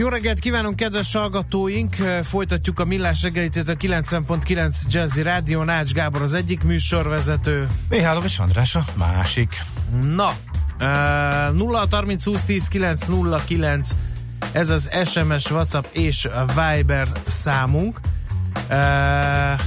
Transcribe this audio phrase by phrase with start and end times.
[0.00, 1.94] Jó reggelt kívánunk, kedves hallgatóink!
[2.22, 5.62] Folytatjuk a Millás reggelit a 90.9 Jazzy Rádió.
[5.62, 7.68] Nács Gábor az egyik műsorvezető.
[7.88, 9.62] Mihálovics András a másik.
[10.02, 10.32] Na,
[10.80, 13.90] uh, 0 30 20 10 9 0 9
[14.52, 18.00] ez az SMS, WhatsApp és Viber számunk.
[18.70, 19.60] Uh,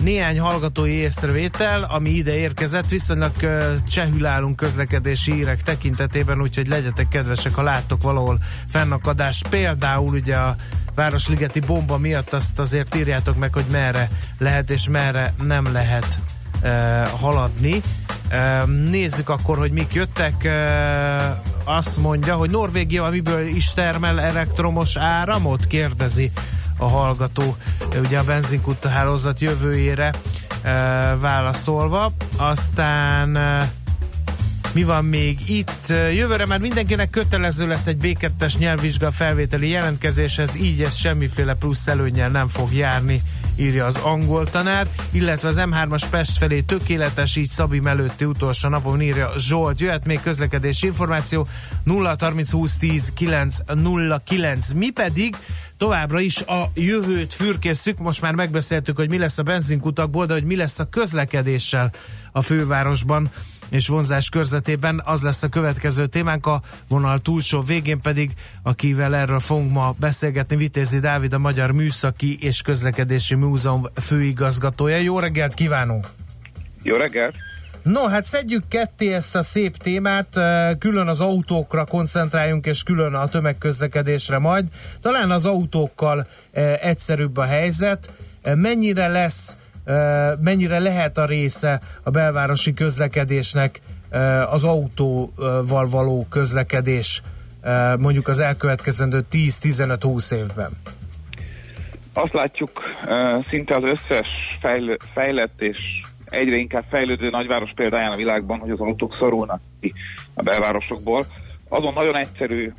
[0.00, 7.54] néhány hallgatói észrevétel, ami ide érkezett, viszonylag uh, csehül közlekedési hírek tekintetében, úgyhogy legyetek kedvesek,
[7.54, 9.48] ha láttok valahol fennakadást.
[9.48, 10.56] Például ugye a
[10.94, 16.18] Városligeti bomba miatt azt azért írjátok meg, hogy merre lehet és merre nem lehet
[16.62, 17.82] uh, haladni.
[18.30, 20.34] Uh, nézzük akkor, hogy mik jöttek.
[20.44, 25.66] Uh, azt mondja, hogy Norvégia miből is termel elektromos áramot?
[25.66, 26.32] Kérdezi
[26.78, 27.56] a hallgató
[28.00, 30.12] ugye a benzinkutta hálózat jövőjére
[30.62, 30.72] e,
[31.16, 32.12] válaszolva.
[32.36, 33.72] Aztán e,
[34.72, 35.88] mi van még itt?
[35.88, 42.28] Jövőre már mindenkinek kötelező lesz egy B2-es nyelvvizsga felvételi jelentkezéshez, így ez semmiféle plusz előnyel
[42.28, 43.20] nem fog járni,
[43.58, 49.02] írja az angol tanár, illetve az M3-as Pest felé tökéletes, így Szabi előtti utolsó napon
[49.02, 49.80] írja Zsolt.
[49.80, 51.46] Jöhet még közlekedési információ
[51.84, 54.72] 0 30 20 10 9 0 9.
[54.72, 55.36] Mi pedig
[55.76, 60.44] továbbra is a jövőt fürkészük, most már megbeszéltük, hogy mi lesz a benzinkutakból, de hogy
[60.44, 61.92] mi lesz a közlekedéssel
[62.38, 63.30] a fővárosban
[63.68, 65.02] és vonzás körzetében.
[65.04, 68.30] Az lesz a következő témánk, a vonal túlsó végén pedig,
[68.62, 74.96] akivel erről fogunk ma beszélgetni, Vitézi Dávid, a Magyar Műszaki és Közlekedési Múzeum főigazgatója.
[74.96, 76.06] Jó reggelt kívánunk!
[76.82, 77.34] Jó reggelt!
[77.82, 80.28] No, hát szedjük ketté ezt a szép témát,
[80.78, 84.66] külön az autókra koncentráljunk, és külön a tömegközlekedésre majd.
[85.00, 86.26] Talán az autókkal
[86.80, 88.10] egyszerűbb a helyzet.
[88.54, 89.56] Mennyire lesz
[90.40, 93.80] mennyire lehet a része a belvárosi közlekedésnek
[94.50, 97.22] az autóval való közlekedés
[97.98, 100.70] mondjuk az elkövetkezendő 10-15-20 évben?
[102.12, 102.82] Azt látjuk
[103.48, 104.26] szinte az összes
[105.14, 105.76] fejlett és
[106.24, 109.94] egyre inkább fejlődő nagyváros példáján a világban, hogy az autók szorulnak ki
[110.34, 111.26] a belvárosokból.
[111.68, 112.72] Azon nagyon egyszerű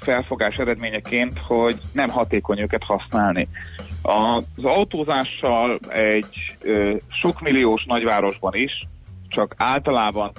[0.00, 3.48] felfogás eredményeként, hogy nem hatékony őket használni.
[4.02, 8.86] Az autózással egy ö, sok milliós nagyvárosban is,
[9.28, 10.32] csak általában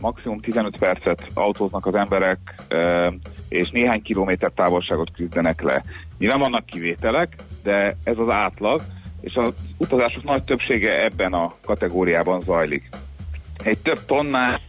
[0.00, 2.38] maximum 15 percet autóznak az emberek,
[2.68, 3.10] ö,
[3.48, 5.84] és néhány kilométer távolságot küzdenek le.
[6.18, 8.82] Nyilván vannak kivételek, de ez az átlag,
[9.20, 12.88] és az utazások nagy többsége ebben a kategóriában zajlik.
[13.62, 14.60] Egy több tonnás,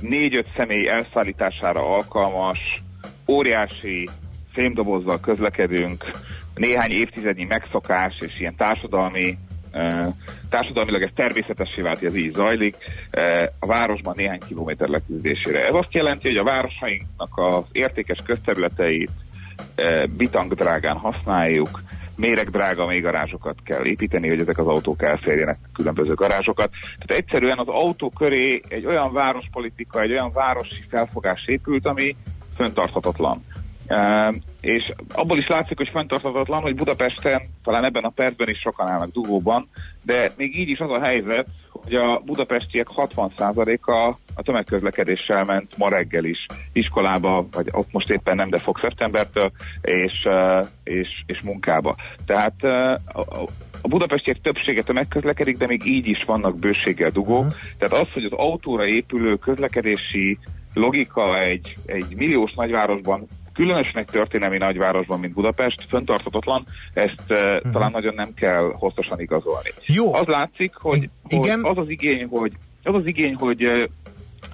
[0.00, 2.58] négy-öt személy elszállítására alkalmas,
[3.28, 4.08] óriási
[4.52, 6.10] fémdobozzal közlekedünk,
[6.54, 9.38] néhány évtizednyi megszokás és ilyen társadalmi
[10.48, 12.76] társadalmilag ez természetessé vált, hogy ez így zajlik,
[13.58, 15.66] a városban néhány kilométer leküzdésére.
[15.66, 19.10] Ez azt jelenti, hogy a városainknak az értékes közterületeit
[20.16, 21.82] bitang drágán használjuk,
[22.16, 26.70] méreg drága még garázsokat kell építeni, hogy ezek az autók elférjenek különböző garázsokat.
[26.70, 32.16] Tehát egyszerűen az autó köré egy olyan várospolitika, egy olyan városi felfogás épült, ami
[32.56, 33.44] föntarthatatlan.
[33.88, 38.88] Uh, és abból is látszik, hogy fenntarthatatlan, hogy Budapesten, talán ebben a percben is sokan
[38.88, 39.68] állnak dugóban,
[40.04, 45.88] de még így is az a helyzet, hogy a budapestiek 60%-a a tömegközlekedéssel ment ma
[45.88, 50.28] reggel is iskolába, vagy ott most éppen nem, de fog szeptembertől, és,
[50.84, 51.96] és, és munkába.
[52.26, 52.62] Tehát
[53.82, 57.44] a budapestiek többsége tömegközlekedik, de még így is vannak bőséggel dugók.
[57.44, 57.60] Uh-huh.
[57.78, 60.38] Tehát az, hogy az autóra épülő közlekedési
[60.74, 67.72] logika egy, egy milliós nagyvárosban különösen egy történelmi nagyvárosban, mint Budapest, föntartatatlan, ezt uh-huh.
[67.72, 69.70] talán nagyon nem kell hosszasan igazolni.
[69.86, 70.14] Jó.
[70.14, 71.60] Az látszik, hogy, Igen?
[71.62, 72.52] hogy az az igény, hogy
[72.82, 73.56] az az igény, hogy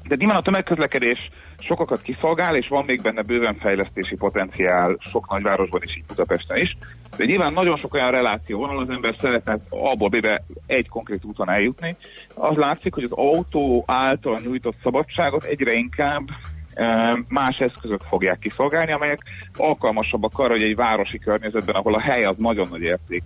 [0.08, 5.81] de nyilván a tömegközlekedés sokakat kiszolgál, és van még benne bőven fejlesztési potenciál sok nagyvárosban
[5.85, 6.76] is, így Budapesten is.
[7.17, 11.25] De nyilván nagyon sok olyan reláció van, ahol az ember szeretne abból bébe egy konkrét
[11.25, 11.96] úton eljutni.
[12.35, 16.29] Az látszik, hogy az autó által nyújtott szabadságot egyre inkább
[17.28, 19.19] más eszközök fogják kiszolgálni, amelyek
[19.56, 23.22] alkalmasabbak arra, hogy egy városi környezetben, ahol a hely az nagyon nagy érték,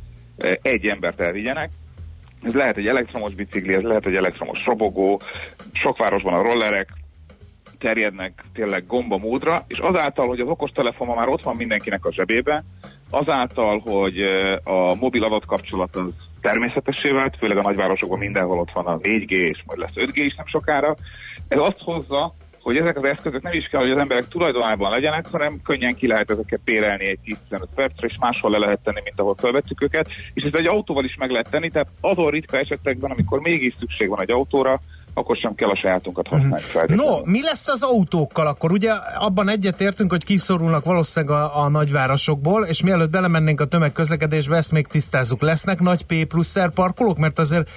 [0.63, 1.71] egy embert elvigyenek.
[2.43, 5.21] Ez lehet egy elektromos bicikli, ez lehet egy elektromos robogó,
[5.73, 6.89] sok városban a rollerek
[7.79, 12.65] terjednek tényleg gomba módra, és azáltal, hogy az okostelefon már ott van mindenkinek a zsebébe,
[13.11, 14.21] azáltal, hogy
[14.65, 19.63] a mobil adatkapcsolat az természetessé vált, főleg a nagyvárosokban mindenhol ott van a 4G, és
[19.67, 20.95] majd lesz 5G is nem sokára.
[21.49, 25.27] Ez azt hozza, hogy ezek az eszközök nem is kell, hogy az emberek tulajdonában legyenek,
[25.31, 29.21] hanem könnyen ki lehet ezeket pérelni egy 10-15 percre, és máshol le lehet tenni, mint
[29.21, 33.11] ahol felvettük őket, és ez egy autóval is meg lehet tenni, tehát azon ritka esetekben,
[33.11, 34.79] amikor mégis szükség van egy autóra,
[35.15, 36.93] akkor sem kell a sajátunkat használni.
[36.93, 36.97] Mm.
[36.97, 38.73] No, mi lesz az autókkal akkor?
[38.73, 44.73] Ugye abban egyetértünk, hogy kiszorulnak valószínűleg a, a nagyvárosokból, és mielőtt belemennénk a tömegközlekedésbe, ezt
[44.73, 45.43] még tisztázzuk.
[45.43, 47.19] Lesznek nagy P plusz parkolók?
[47.19, 47.71] Mert azért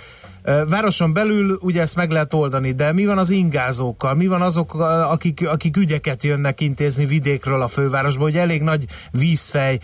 [0.69, 4.13] Városon belül ugye ezt meg lehet oldani, de mi van az ingázókkal?
[4.13, 4.73] Mi van azok,
[5.09, 9.79] akik, akik ügyeket jönnek intézni vidékről a fővárosba, hogy elég nagy vízfej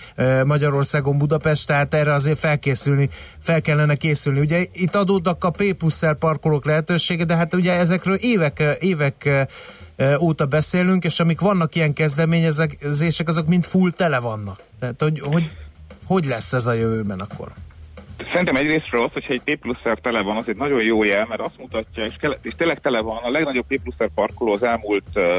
[0.46, 4.40] Magyarországon Budapest, tehát erre azért felkészülni, fel kellene készülni.
[4.40, 5.76] Ugye itt adódnak a P
[6.20, 9.48] parkolók lehetősége, de hát ugye ezekről évek, évek
[10.20, 14.60] óta beszélünk, és amik vannak ilyen kezdeményezések, azok mind full tele vannak.
[14.80, 15.52] Tehát, hogy, hogy,
[16.06, 17.52] hogy lesz ez a jövőben akkor?
[18.18, 21.42] Szerintem egyrésztről az, hogyha egy P pluszer tele van, az egy nagyon jó jel, mert
[21.42, 25.08] azt mutatja, és, kele, és tényleg tele van, a legnagyobb P pluszer parkoló az elmúlt
[25.16, 25.38] uh,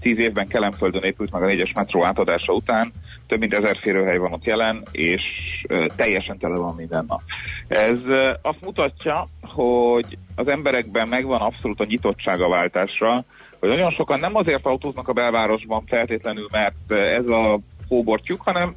[0.00, 2.92] tíz évben Kelemföldön épült meg a négyes metró átadása után,
[3.26, 5.22] több mint ezer férőhely van ott jelen, és
[5.68, 7.20] uh, teljesen tele van minden nap.
[7.68, 13.24] Ez uh, azt mutatja, hogy az emberekben megvan abszolút a nyitottság a váltásra,
[13.60, 18.74] hogy nagyon sokan nem azért autóznak a belvárosban feltétlenül, mert ez a hóbortjuk, hanem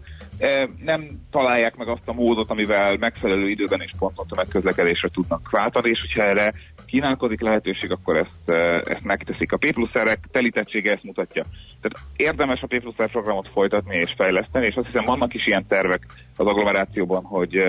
[0.84, 6.00] nem találják meg azt a módot, amivel megfelelő időben és ponton tömegközlekedésre tudnak váltani, és
[6.00, 6.54] hogyha erre
[6.86, 8.50] kínálkozik lehetőség, akkor ezt,
[8.88, 9.52] ezt megteszik.
[9.52, 11.46] A P pluszerek telítettsége ezt mutatja.
[11.82, 15.68] Tehát érdemes a P pluszer programot folytatni és fejleszteni, és azt hiszem vannak is ilyen
[15.68, 16.06] tervek
[16.38, 17.62] az agglomerációban, hogy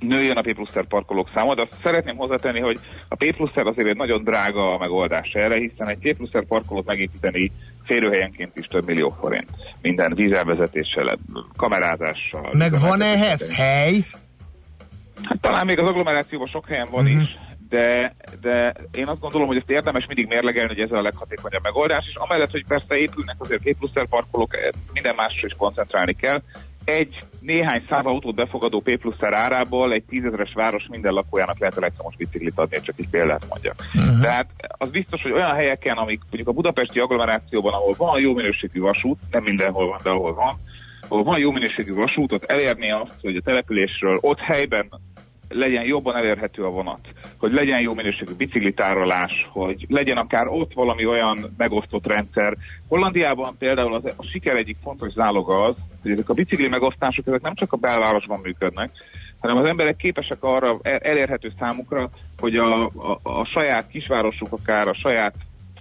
[0.00, 2.78] nőjön a P pluszer parkolók száma, de azt szeretném hozzátenni, hogy
[3.08, 6.86] a P pluszer azért egy nagyon drága a megoldás erre, hiszen egy P pluszer parkolót
[6.86, 7.52] megépíteni
[7.84, 9.50] férőhelyenként is több millió forint.
[9.82, 11.18] Minden vízelvezetéssel,
[11.56, 12.50] kamerázással.
[12.52, 14.04] Meg van ehhez hely?
[15.22, 17.22] Hát talán még az agglomerációban sok helyen van uh-huh.
[17.22, 17.36] is,
[17.68, 22.04] de, de én azt gondolom, hogy ezt érdemes mindig mérlegelni, hogy ez a leghatékonyabb megoldás,
[22.08, 24.56] és amellett, hogy persze épülnek azért P pluszer parkolók,
[24.92, 26.42] minden másra is koncentrálni kell,
[26.86, 32.16] egy néhány száz autót befogadó P plusz árából egy tízezeres város minden lakójának lehet elektromos
[32.16, 33.74] biciklit adni, csak egy példát mondja.
[33.94, 34.20] Uh-huh.
[34.20, 34.46] Tehát
[34.78, 39.18] az biztos, hogy olyan helyeken, amik mondjuk a budapesti agglomerációban, ahol van jó minőségű vasút,
[39.30, 40.58] nem mindenhol van, de ahol van,
[41.08, 44.88] ahol van jó minőségű vasútot, elérni azt, hogy a településről ott helyben
[45.48, 47.00] legyen jobban elérhető a vonat,
[47.38, 52.56] hogy legyen jó minőségű biciklitárolás, hogy legyen akár ott valami olyan megosztott rendszer.
[52.88, 57.42] Hollandiában például az, a siker egyik fontos záloga az, hogy ezek a bicikli megosztások ezek
[57.42, 58.90] nem csak a belvárosban működnek,
[59.38, 64.94] hanem az emberek képesek arra elérhető számukra, hogy a, a, a saját kisvárosuk, akár a
[64.94, 65.34] saját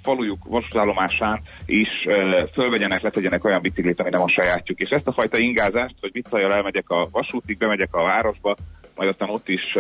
[0.06, 4.80] falujuk vasútállomásán is e, fölvegyenek, letegyenek olyan biciklit, ami nem a sajátjuk.
[4.80, 8.56] És ezt a fajta ingázást, hogy visszajel elmegyek a vasútig, bemegyek a városba,
[8.96, 9.78] majd aztán ott is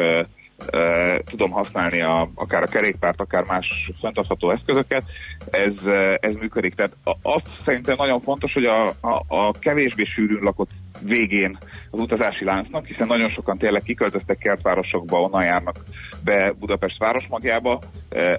[1.25, 5.03] tudom használni a, akár a kerékpárt, akár más fenntartható eszközöket,
[5.51, 5.73] ez,
[6.19, 6.75] ez működik.
[6.75, 10.69] Tehát azt szerintem nagyon fontos, hogy a, a, a kevésbé sűrűn lakott
[11.01, 11.57] végén
[11.91, 15.83] az utazási láncnak, hiszen nagyon sokan tényleg kiköltöztek kertvárosokba, onnan járnak
[16.23, 17.81] be Budapest városmagjába,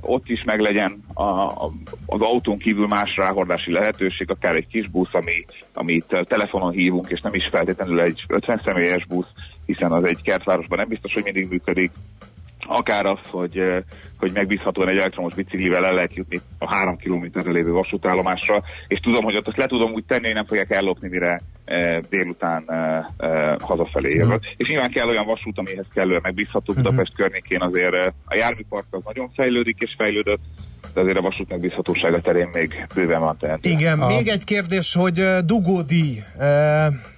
[0.00, 1.70] ott is meglegyen a, a,
[2.06, 7.20] az autón kívül más ráhordási lehetőség, akár egy kis busz, ami, amit telefonon hívunk, és
[7.20, 9.28] nem is feltétlenül egy 50 személyes busz,
[9.66, 11.90] hiszen az egy kertvárosban nem biztos, hogy mindig működik,
[12.68, 13.62] akár az, hogy,
[14.18, 19.24] hogy megbízhatóan egy elektromos biciklivel el lehet jutni a három kilométerre lévő vasútállomásra, és tudom,
[19.24, 22.74] hogy ott azt le tudom úgy tenni, hogy nem fogják ellopni, mire e, délután e,
[23.16, 24.38] e, hazafelé jövök.
[24.38, 24.54] Uh-huh.
[24.56, 26.84] És nyilván kell olyan vasút, amihez kellően megbízható uh-huh.
[26.84, 30.40] Budapest környékén azért a járműpark az nagyon fejlődik és fejlődött,
[30.94, 33.70] de azért a vasút megbízhatósága terén még bőven van tehető.
[33.70, 34.06] Igen, a...
[34.06, 36.22] még egy kérdés, hogy dugódíj,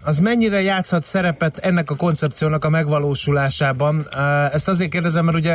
[0.09, 4.07] az mennyire játszhat szerepet ennek a koncepciónak a megvalósulásában?
[4.53, 5.55] Ezt azért kérdezem, mert ugye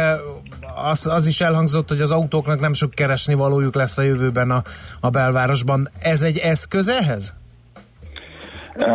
[0.91, 4.61] az, az is elhangzott, hogy az autóknak nem sok keresni valójuk lesz a jövőben a,
[4.99, 5.89] a belvárosban.
[6.01, 7.33] Ez egy eszköz ehhez?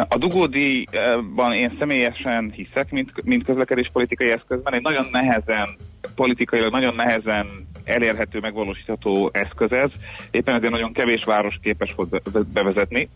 [0.09, 5.77] A dugódíjban én személyesen hiszek, mint, mint közlekedéspolitikai eszközben, egy nagyon nehezen,
[6.15, 7.47] politikailag nagyon nehezen
[7.88, 9.90] elérhető, megvalósítható eszköz ez.
[10.30, 13.09] Éppen ezért nagyon kevés város képes volt bevezetni.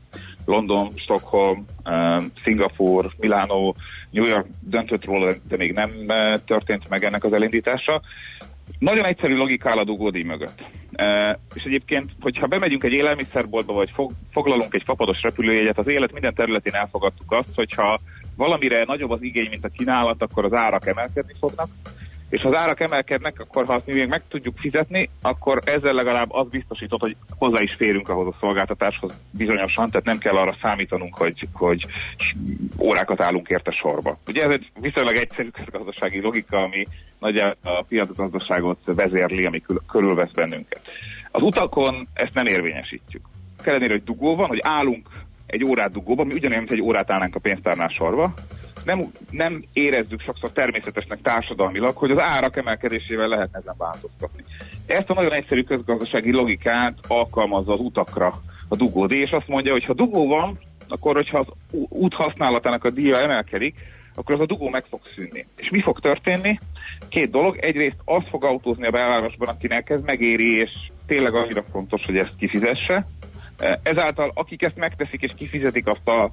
[0.47, 3.77] London, Stockholm, uh, Szingapur, Milánó,
[4.11, 8.01] New York döntött róla, de még nem uh, történt meg ennek az elindítása.
[8.79, 10.61] Nagyon egyszerű logika áll a dugódíj mögött.
[10.99, 16.13] Uh, és egyébként, hogyha bemegyünk egy élelmiszerboltba, vagy fog, foglalunk egy fapados repülőjegyet, az élet
[16.13, 17.99] minden területén elfogadtuk azt, hogyha
[18.37, 21.69] valamire nagyobb az igény, mint a kínálat, akkor az árak emelkedni fognak
[22.33, 26.33] és az árak emelkednek, akkor ha azt mi még meg tudjuk fizetni, akkor ezzel legalább
[26.33, 31.15] az biztosított, hogy hozzá is férünk ahhoz a szolgáltatáshoz bizonyosan, tehát nem kell arra számítanunk,
[31.15, 31.87] hogy, hogy
[32.79, 34.19] órákat állunk érte sorba.
[34.27, 36.87] Ugye ez egy viszonylag egyszerű gazdasági logika, ami
[37.19, 40.81] nagyjából a piacgazdaságot vezérli, ami körülvesz bennünket.
[41.31, 43.25] Az utakon ezt nem érvényesítjük.
[43.63, 45.09] Kellenére, hogy dugó van, hogy állunk
[45.47, 48.35] egy órát dugóban, mi ugyanilyen, mint egy órát állnánk a pénztárnál sorba,
[48.85, 54.45] nem, nem érezzük sokszor természetesnek társadalmilag, hogy az árak emelkedésével lehet ezen változtatni.
[54.87, 58.33] Ezt a nagyon egyszerű közgazdasági logikát alkalmazza az utakra
[58.69, 60.59] a dugódé, és azt mondja, hogy ha dugó van,
[60.89, 61.47] akkor hogyha az
[61.89, 63.75] út használatának a díja emelkedik,
[64.15, 65.47] akkor az a dugó meg fog szűnni.
[65.57, 66.59] És mi fog történni?
[67.09, 67.57] Két dolog.
[67.57, 70.71] Egyrészt az fog autózni a belvárosban, akinek ez megéri, és
[71.07, 73.07] tényleg annyira fontos, hogy ezt kifizesse.
[73.83, 76.31] Ezáltal, akik ezt megteszik és kifizetik azt a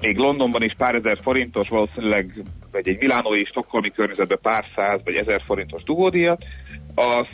[0.00, 5.14] még Londonban is pár ezer forintos, valószínűleg vagy egy milánói, stokholmi környezetben pár száz vagy
[5.14, 6.44] ezer forintos dugódíjat,
[6.94, 7.26] az,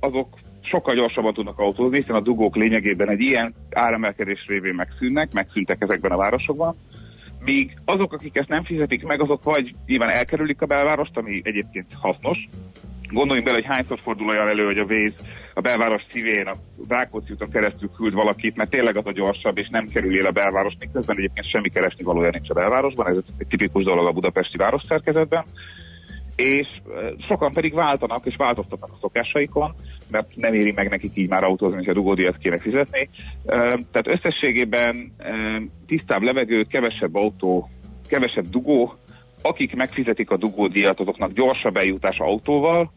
[0.00, 0.28] azok
[0.62, 6.10] sokkal gyorsabban tudnak autózni, hiszen a dugók lényegében egy ilyen áremelkedés révén megszűnnek, megszűntek ezekben
[6.10, 6.76] a városokban,
[7.44, 11.86] míg azok, akik ezt nem fizetik meg, azok vagy nyilván elkerülik a belvárost, ami egyébként
[12.00, 12.38] hasznos,
[13.12, 15.14] Gondoljunk bele, hogy hányszor fordul olyan elő, hogy a vész
[15.54, 16.54] a belváros szívén, a
[16.88, 20.30] Rákóczi úton keresztül küld valakit, mert tényleg az a gyorsabb, és nem kerül el a
[20.30, 24.58] belváros, miközben egyébként semmi keresni valója nincs a belvárosban, ez egy tipikus dolog a budapesti
[24.88, 25.44] szerkezetben.
[26.36, 26.68] És
[27.28, 29.74] sokan pedig váltanak és változtatnak a szokásaikon,
[30.10, 33.08] mert nem éri meg nekik így már autózni, hogyha dugódiat kéne fizetni.
[33.44, 35.12] Tehát összességében
[35.86, 37.68] tisztább levegő, kevesebb autó,
[38.08, 38.94] kevesebb dugó,
[39.42, 42.92] akik megfizetik a dugódíjat, azoknak gyorsabb eljutás autóval,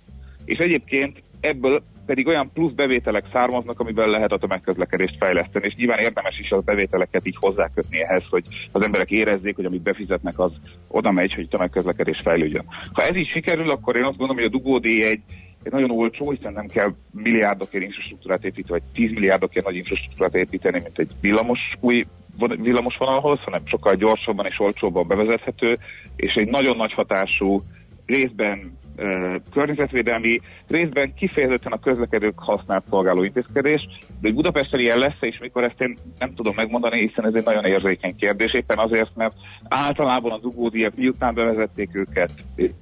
[0.46, 6.00] és egyébként ebből pedig olyan plusz bevételek származnak, amiben lehet a tömegközlekedést fejleszteni, és nyilván
[6.00, 10.52] érdemes is a bevételeket így hozzákötni ehhez, hogy az emberek érezzék, hogy amit befizetnek, az
[10.88, 12.66] oda megy, hogy tömegközlekedés fejlődjön.
[12.94, 15.22] Ha ez így sikerül, akkor én azt gondolom, hogy a dugódíj egy,
[15.64, 20.80] egy nagyon olcsó, hiszen nem kell milliárdokért infrastruktúrát építeni, vagy 10 milliárdokért nagy infrastruktúrát építeni,
[20.84, 22.04] mint egy villamos új
[22.38, 25.78] villamosvonalhoz, hanem sokkal gyorsabban és olcsóbban bevezethető,
[26.16, 27.62] és egy nagyon nagy hatású
[28.06, 35.18] részben e, környezetvédelmi, részben kifejezetten a közlekedők használt szolgáló intézkedés, de hogy Budapesten ilyen lesz
[35.20, 39.16] és mikor ezt én nem tudom megmondani, hiszen ez egy nagyon érzékeny kérdés, éppen azért,
[39.16, 39.36] mert
[39.68, 42.32] általában az ugódiak miután bevezették őket,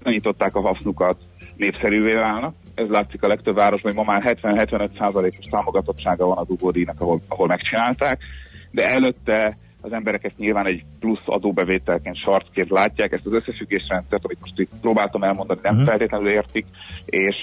[0.04, 1.18] nyitották a hasznukat,
[1.56, 2.56] népszerűvé válnak.
[2.76, 7.20] Ez látszik a legtöbb városban, hogy ma már 70-75 os támogatottsága van az ugódíjnak, ahol,
[7.28, 8.20] ahol megcsinálták,
[8.72, 14.38] de előtte az emberek ezt nyilván egy plusz adóbevételként, sartként látják, ezt az összefüggésrendszert, amit
[14.42, 15.90] most itt próbáltam elmondani, nem uh-huh.
[15.90, 16.66] feltétlenül értik,
[17.06, 17.36] és,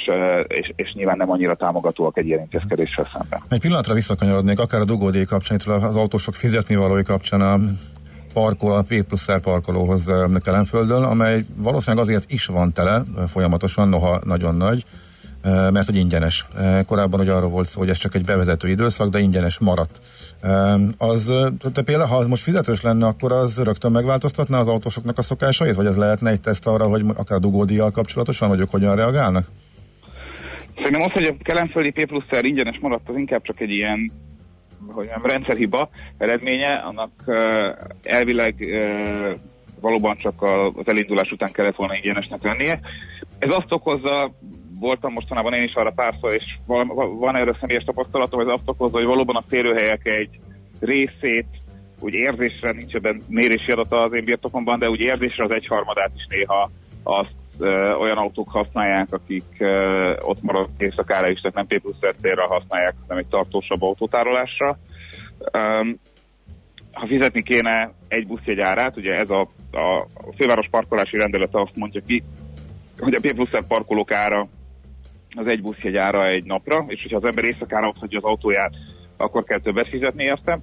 [0.47, 3.41] és, és nyilván nem annyira támogatóak egy ilyen intézkedéssel szemben.
[3.49, 7.59] Egy pillanatra visszakanyarodnék, akár a dugódíj kapcsán, az autósok fizetni valói kapcsán a
[8.33, 14.55] parkol, a P plusz parkolóhoz Kelenföldön, amely valószínűleg azért is van tele folyamatosan, noha nagyon
[14.55, 14.85] nagy,
[15.43, 16.47] mert hogy ingyenes.
[16.87, 20.01] Korábban ugye arról volt szó, hogy ez csak egy bevezető időszak, de ingyenes maradt.
[20.97, 21.33] Az,
[21.73, 25.75] te például, ha az most fizetős lenne, akkor az rögtön megváltoztatná az autósoknak a szokásait,
[25.75, 29.47] vagy az lehetne egy teszt arra, hogy akár dugódíjjal kapcsolatosan, vagy ők hogyan reagálnak?
[30.75, 34.11] Szerintem az, hogy a kelemföldi P plusz ingyenes maradt, az inkább csak egy ilyen
[34.87, 37.11] hogy nem, rendszerhiba eredménye, annak
[38.03, 38.55] elvileg
[39.81, 40.43] valóban csak
[40.77, 42.81] az elindulás után kellett volna ingyenesnek lennie.
[43.39, 44.33] Ez azt okozza,
[44.79, 46.87] voltam mostanában én is arra párszor, és van,
[47.19, 50.41] van erre személyes tapasztalatom, hogy azt okozza, hogy valóban a férőhelyek egy
[50.81, 51.47] részét
[52.01, 56.27] úgy érzésre, nincs ebben mérési adata az én birtokomban, de úgy érzésre az egyharmadát is
[56.29, 56.71] néha
[57.03, 57.35] azt
[58.01, 62.95] olyan autók használják, akik ö, ott maradnak éjszakára is, tehát nem P plusz célra használják,
[63.01, 64.79] hanem egy tartósabb autótárolásra.
[65.53, 65.99] Um,
[66.93, 70.07] ha fizetni kéne egy buszjegy árát, ugye ez a, a
[70.37, 72.23] főváros parkolási rendelete azt mondja ki,
[72.99, 74.49] hogy a P plusz parkolók ára
[75.39, 78.75] az egy buszjegy ára egy napra, és hogyha az ember éjszakára ott hagyja az autóját,
[79.17, 80.59] akkor kell többet fizetni érte.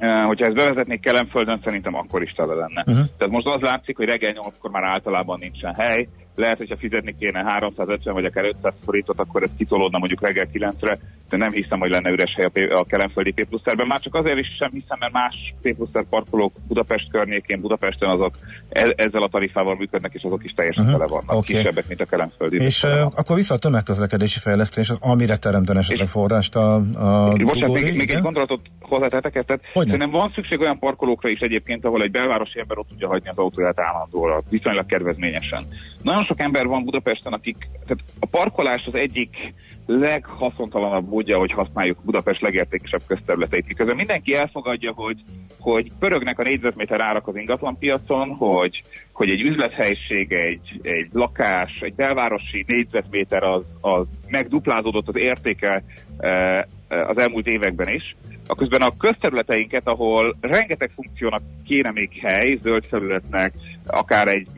[0.00, 2.84] Uh, hogyha ezt bevezetnék Kelemföldön, szerintem akkor is tele lenne.
[2.86, 3.06] Uh-huh.
[3.18, 7.42] Tehát most az látszik, hogy reggel 8-kor már általában nincsen hely, lehet, hogyha fizetni kéne
[7.42, 10.98] 350 vagy akár 500 forintot, akkor ez kitolódna mondjuk reggel 9-re,
[11.30, 13.86] de nem hiszem, hogy lenne üres hely a, a kelemföldi P pluszerben.
[13.86, 18.34] Már csak azért is sem hiszem, mert más P pluszer parkolók Budapest környékén, Budapesten azok
[18.68, 20.98] e- ezzel a tarifával működnek, és azok is teljesen uh-huh.
[20.98, 21.54] tele vannak, okay.
[21.54, 22.56] kisebbek, mint a kelemföldi.
[22.56, 27.80] És uh, akkor vissza a tömegközlekedési fejlesztés, az, amire teremten esetleg forrást a, a Bocsánat,
[27.80, 32.10] még, még egy gondolatot hozzátettek, tehát szerintem van szükség olyan parkolókra is egyébként, ahol egy
[32.10, 35.62] belvárosi ember ott tudja hagyni az autóját állandóra, viszonylag kedvezményesen.
[36.02, 39.54] Nagyon sok ember van Budapesten, akik, tehát a parkolás az egyik
[39.86, 43.66] leghaszontalanabb módja, hogy használjuk Budapest legértékesebb közterületeit.
[43.66, 45.20] Miközben mindenki elfogadja, hogy,
[45.58, 51.94] hogy pörögnek a négyzetméter árak az ingatlanpiacon, hogy, hogy egy üzlethelyiség, egy, egy lakás, egy
[51.94, 55.82] belvárosi négyzetméter az, az megduplázódott az értéke
[56.18, 58.16] e, e, az elmúlt években is.
[58.46, 63.52] Aközben a közterületeinket, ahol rengeteg funkciónak kéne még hely, zöld felületnek,
[63.86, 64.48] akár egy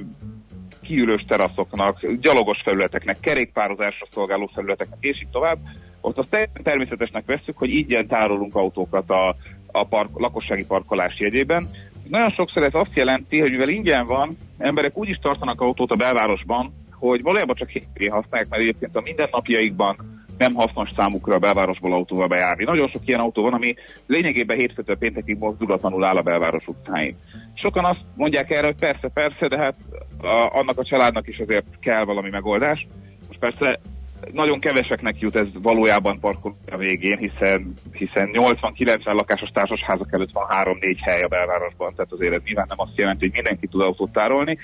[0.86, 5.58] kiülős teraszoknak, gyalogos felületeknek, kerékpározásra szolgáló felületeknek, és így tovább,
[6.00, 9.34] ott azt természetesnek veszük, hogy ingyen tárolunk autókat a,
[9.66, 11.66] a park, lakossági parkolás jegyében.
[12.08, 15.94] Nagyon sokszor ez azt jelenti, hogy mivel ingyen van, emberek úgy is tartanak autót a
[15.94, 21.92] belvárosban, hogy valójában csak hétvégén használják, mert egyébként a mindennapjaikban nem hasznos számukra a belvárosból
[21.92, 22.64] autóval bejárni.
[22.64, 23.74] Nagyon sok ilyen autó van, ami
[24.06, 27.16] lényegében hétfőtől péntekig mozdulatlanul áll a belváros utcáin.
[27.54, 29.76] Sokan azt mondják erre, hogy persze, persze, de hát
[30.20, 32.86] a, annak a családnak is azért kell valami megoldás.
[33.26, 33.80] Most persze
[34.32, 40.46] nagyon keveseknek jut ez valójában parkoló a végén, hiszen, hiszen 80-90 lakásos társasházak előtt van
[40.50, 44.12] 3-4 hely a belvárosban, tehát azért ez nyilván nem azt jelenti, hogy mindenki tud autót
[44.12, 44.58] tárolni,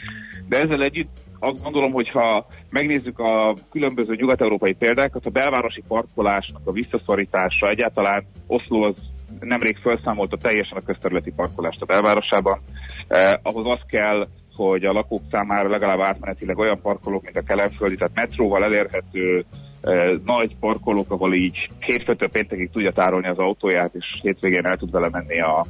[0.49, 6.61] de ezzel együtt azt gondolom, hogy ha megnézzük a különböző nyugat-európai példákat, a belvárosi parkolásnak
[6.65, 8.97] a visszaszorítása egyáltalán Oszló az
[9.41, 12.61] nemrég felszámolta teljesen a közterületi parkolást a belvárosában.
[13.09, 17.97] Eh, ahhoz az kell, hogy a lakók számára legalább átmenetileg olyan parkolók, mint a kelemföldi,
[17.97, 19.45] tehát metróval elérhető
[19.81, 24.91] eh, nagy parkolók, ahol így hétfőtől péntekig tudja tárolni az autóját, és hétvégén el tud
[24.91, 25.65] vele menni a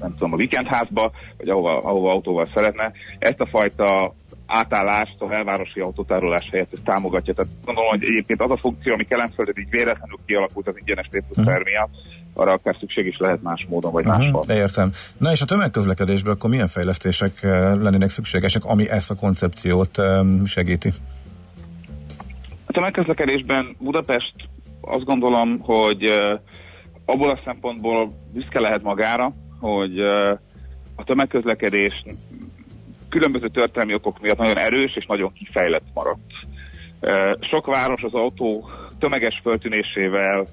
[0.00, 2.92] nem tudom, a vikendházba, vagy ahova, ahova autóval szeretne.
[3.18, 4.14] Ezt a fajta
[4.46, 7.34] átállást, a belvárosi autótárolás helyett ez támogatja.
[7.34, 11.62] Tehát gondolom, hogy egyébként az a funkció, ami Kelemföldön így véletlenül kialakult az ingyenes uh-huh.
[11.64, 11.90] miatt,
[12.34, 14.44] arra akár szükség is lehet más módon, vagy uh-huh, máshol.
[14.48, 14.92] Értem.
[15.18, 17.50] Na és a tömegközlekedésben akkor milyen fejlesztések eh,
[17.80, 19.98] lennének szükségesek, ami ezt a koncepciót
[20.46, 20.92] segíti?
[22.66, 24.34] A tömegközlekedésben Budapest
[24.80, 26.38] azt gondolom, hogy eh,
[27.04, 30.30] abból a szempontból büszke lehet magára, hogy eh,
[30.96, 32.04] a tömegközlekedés
[33.08, 36.32] különböző történelmi okok miatt nagyon erős és nagyon kifejlett maradt.
[37.40, 40.46] Sok város az autó tömeges föltűnésével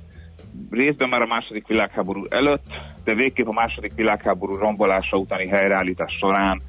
[0.72, 2.66] részben már a második világháború előtt,
[3.04, 6.62] de végképp a második világháború rombolása utáni helyreállítás során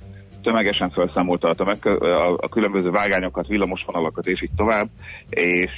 [0.43, 4.89] tömegesen felszámolta a, tömeg, a, a különböző vágányokat, villamosvonalakat és így tovább,
[5.31, 5.71] és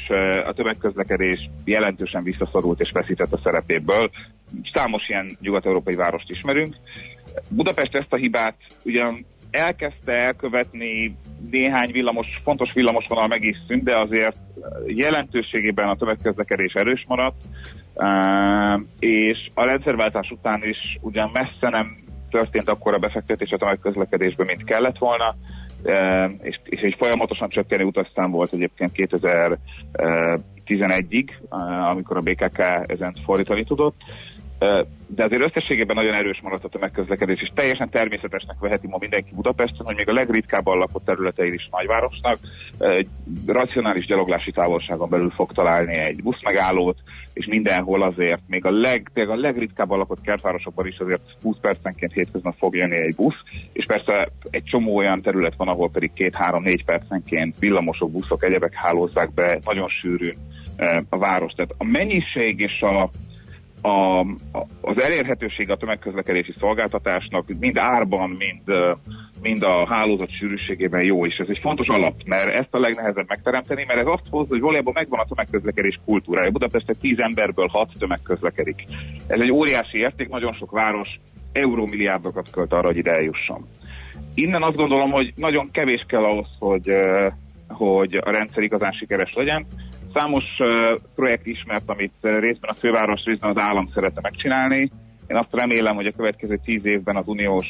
[0.46, 4.10] a tömegközlekedés jelentősen visszaszorult és veszített a szerepéből.
[4.74, 6.76] Számos ilyen nyugat-európai várost ismerünk.
[7.48, 11.16] Budapest ezt a hibát ugyan elkezdte elkövetni
[11.50, 14.36] néhány villamos, fontos villamosvonal meg is szűnt, de azért
[14.86, 17.44] jelentőségében a tömegközlekedés erős maradt,
[18.98, 21.96] és a rendszerváltás után is ugyan messze nem
[22.30, 25.36] történt akkor a befektetés a tömegközlekedésbe, mint kellett volna,
[26.42, 31.28] és, és egy folyamatosan csökkenő utasztán volt egyébként 2011-ig,
[31.90, 33.96] amikor a BKK ezen fordítani tudott.
[35.06, 39.86] De azért összességében nagyon erős maradt a tömegközlekedés, és teljesen természetesnek veheti ma mindenki Budapesten,
[39.86, 42.38] hogy még a legritkábban lakott területein is nagyvárosnak
[42.78, 43.08] egy
[43.46, 46.98] racionális gyaloglási távolságon belül fog találni egy buszmegállót,
[47.34, 52.54] és mindenhol azért, még a, leg, a legritkábban lakott kertvárosokban is azért 20 percenként hétköznap
[52.58, 53.42] fog jönni egy busz,
[53.72, 59.34] és persze egy csomó olyan terület van, ahol pedig 2-3-4 percenként villamosok, buszok, egyebek hálózzák
[59.34, 60.36] be nagyon sűrűn
[61.08, 61.52] a város.
[61.52, 63.10] Tehát a mennyiség és a
[63.84, 64.20] a,
[64.80, 68.78] az elérhetőség a tömegközlekedési szolgáltatásnak mind árban, mind,
[69.42, 73.84] mind a hálózat sűrűségében jó, és ez egy fontos alap, mert ezt a legnehezebb megteremteni,
[73.86, 76.50] mert ez azt hozza, hogy valójában megvan a tömegközlekedés kultúrája.
[76.50, 78.84] Budapesten 10 emberből 6 tömegközlekedik.
[79.26, 81.08] Ez egy óriási érték, nagyon sok város
[81.52, 83.66] eurómilliárdokat költ arra, hogy ide eljusson.
[84.34, 86.92] Innen azt gondolom, hogy nagyon kevés kell ahhoz, hogy,
[87.68, 89.66] hogy a rendszer igazán sikeres legyen.
[90.14, 90.44] Számos
[91.14, 94.90] projekt ismert, amit részben a főváros, részben az állam szeretne megcsinálni.
[95.26, 97.66] Én azt remélem, hogy a következő tíz évben az uniós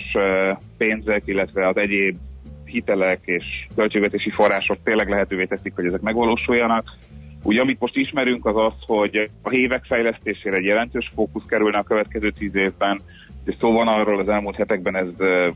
[0.79, 2.17] pénzek, illetve az egyéb
[2.65, 6.97] hitelek és költségvetési források tényleg lehetővé teszik, hogy ezek megvalósuljanak.
[7.43, 11.83] Ugye, amit most ismerünk, az az, hogy a hévek fejlesztésére egy jelentős fókusz kerülne a
[11.83, 13.01] következő tíz évben,
[13.45, 15.09] és szó van arról az elmúlt hetekben, ez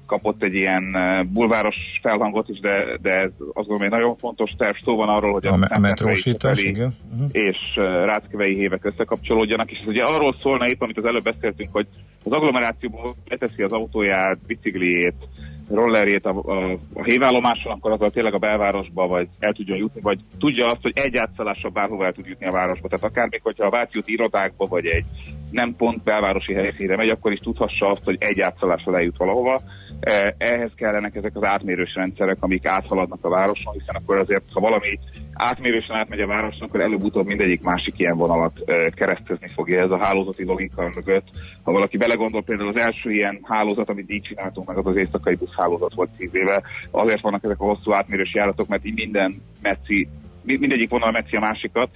[0.07, 0.97] kapott egy ilyen
[1.33, 4.77] bulváros felhangot is, de, de ez azon egy nagyon fontos terv.
[4.85, 6.95] Szó van arról, hogy a, a metrósítás, igen.
[7.13, 7.29] Uh-huh.
[7.33, 7.57] és
[8.05, 11.87] ráckevei hévek összekapcsolódjanak, és ez ugye arról szólna épp, amit az előbb beszéltünk, hogy
[12.25, 15.15] az agglomerációban leteszi az autóját, bicikliét,
[15.71, 20.21] rollerjét a, a, a hévállomáson, akkor azzal tényleg a belvárosba vagy el tudjon jutni, vagy
[20.39, 22.89] tudja azt, hogy egy átszalással bárhova el tud jutni a városba.
[22.89, 25.05] Tehát akár még, hogyha a Váci irodákba, vagy egy
[25.51, 27.39] nem pont belvárosi helyszínre megy, akkor is
[27.79, 29.61] tudhassa azt, hogy egy átszalással eljut valahova.
[30.01, 34.61] E, ehhez kellenek ezek az átmérős rendszerek, amik áthaladnak a városon, hiszen akkor azért, ha
[34.61, 34.99] valami
[35.33, 40.05] átmérésen átmegy a városon, akkor előbb-utóbb mindegyik másik ilyen vonalat e, keresztezni fogja ez a
[40.05, 41.27] hálózati logika mögött.
[41.63, 45.35] Ha valaki belegondol, például az első ilyen hálózat, amit így csináltunk meg, az az éjszakai
[45.35, 50.09] buszhálózat volt tíz éve, azért vannak ezek a hosszú átmérős járatok, mert így minden messzi
[50.57, 51.89] mindegyik vonal metszi a másikat,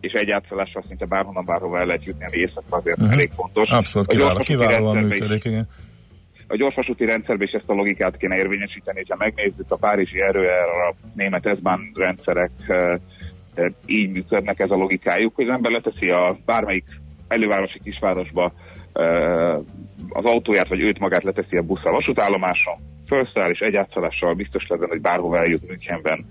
[0.00, 3.12] és egy átszállással szinte bárhonnan bárhova el lehet jutni, ami éjszakra azért uh-huh.
[3.12, 3.68] elég fontos.
[3.68, 5.68] Abszolút kiváló, kiválóan működik, igen.
[6.48, 10.94] A gyorsvasúti rendszerben is ezt a logikát kéne érvényesíteni, ha megnézzük a Párizsi erőer, a
[11.14, 12.50] német S-Bahn rendszerek
[13.86, 16.84] így működnek ez a logikájuk, hogy az ember leteszi a bármelyik
[17.28, 18.52] elővárosi kisvárosba
[20.08, 22.74] az autóját, vagy őt magát leteszi a buszra a vasútállomáson,
[23.06, 26.26] felszáll, és egy átszállással biztos legyen, hogy bárhova eljut Münchenben,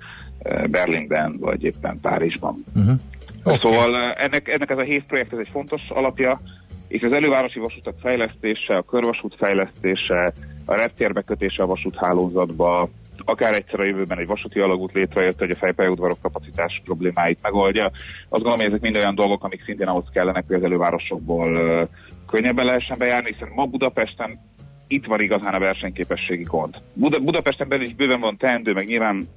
[0.70, 2.64] Berlinben, vagy éppen Párizsban.
[2.76, 2.96] Uh-huh.
[3.44, 3.58] Okay.
[3.58, 6.42] Szóval ennek, ennek ez a HÉV projekt ez egy fontos alapja,
[6.88, 10.34] és az elővárosi vasutak fejlesztése, a körvasút fejlesztése,
[10.66, 12.90] a reptérbe kötése a vasúthálózatba,
[13.26, 17.86] akár egyszer a jövőben egy vasúti alagút létrejött, hogy a fejpályaudvarok kapacitás problémáit megoldja.
[17.86, 17.94] Azt
[18.30, 21.88] gondolom, hogy ezek mind olyan dolgok, amik szintén ahhoz kellenek, hogy az elővárosokból uh,
[22.28, 24.40] könnyebben lehessen bejárni, hiszen ma Budapesten
[24.88, 26.76] itt van igazán a versenyképességi gond.
[26.94, 29.28] Buda- Budapesten belül is bőven van teendő, meg nyilván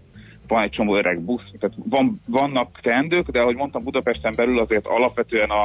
[0.48, 4.86] van egy csomó öreg busz, tehát van, vannak teendők, de ahogy mondtam, Budapesten belül azért
[4.86, 5.64] alapvetően a,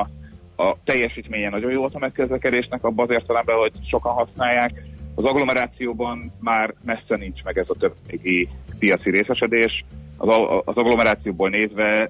[0.63, 4.83] a teljesítménye nagyon jó a megközlekedésnek, abban az értelemben, hogy sokan használják.
[5.15, 9.85] Az agglomerációban már messze nincs meg ez a többségi piaci részesedés,
[10.29, 12.09] az, agglomerációból nézve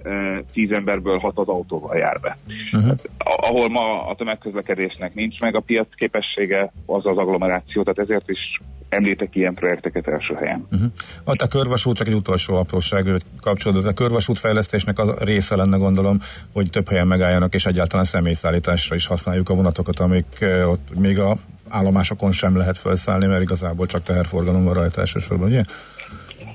[0.53, 2.37] tíz emberből hat az autóval jár be.
[2.71, 2.95] Uh-huh.
[3.17, 8.61] Ahol ma a tömegközlekedésnek nincs meg a piac képessége, az az agglomeráció, tehát ezért is
[8.89, 10.67] említek ilyen projekteket első helyen.
[10.71, 10.91] Uh-huh.
[11.23, 13.85] A körvasút, csak egy utolsó apróság kapcsolódott.
[13.85, 16.19] A körvasút fejlesztésnek az része lenne gondolom,
[16.51, 20.25] hogy több helyen megálljanak, és egyáltalán személyszállításra is használjuk a vonatokat, amik
[20.65, 21.35] ott még a
[21.69, 25.63] állomásokon sem lehet felszállni, mert igazából csak teherforgalom van rajta elsősorban, ugye?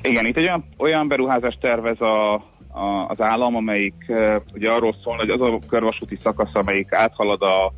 [0.03, 4.95] Igen, itt egy olyan, olyan beruházást tervez a, a, az állam, amelyik uh, ugye arról
[5.03, 7.73] szól, hogy az a körvasúti szakasz, amelyik áthalad a,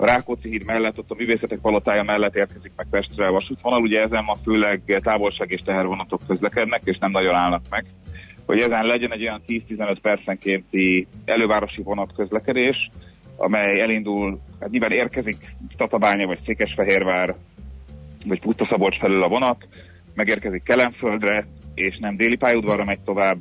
[0.00, 4.24] Rákóczi híd mellett, ott a művészetek palotája mellett érkezik meg Pestre a vasútvonal, ugye ezen
[4.24, 7.84] ma főleg távolság és tehervonatok közlekednek, és nem nagyon állnak meg.
[8.46, 12.88] Hogy ezen legyen egy olyan 10-15 percenkénti elővárosi vonat közlekedés,
[13.36, 17.34] amely elindul, hát nyilván érkezik Tatabánya vagy Székesfehérvár,
[18.26, 19.68] vagy Puszta felől a vonat,
[20.14, 23.38] megérkezik Kelenföldre, és nem déli pályaudvarra megy tovább.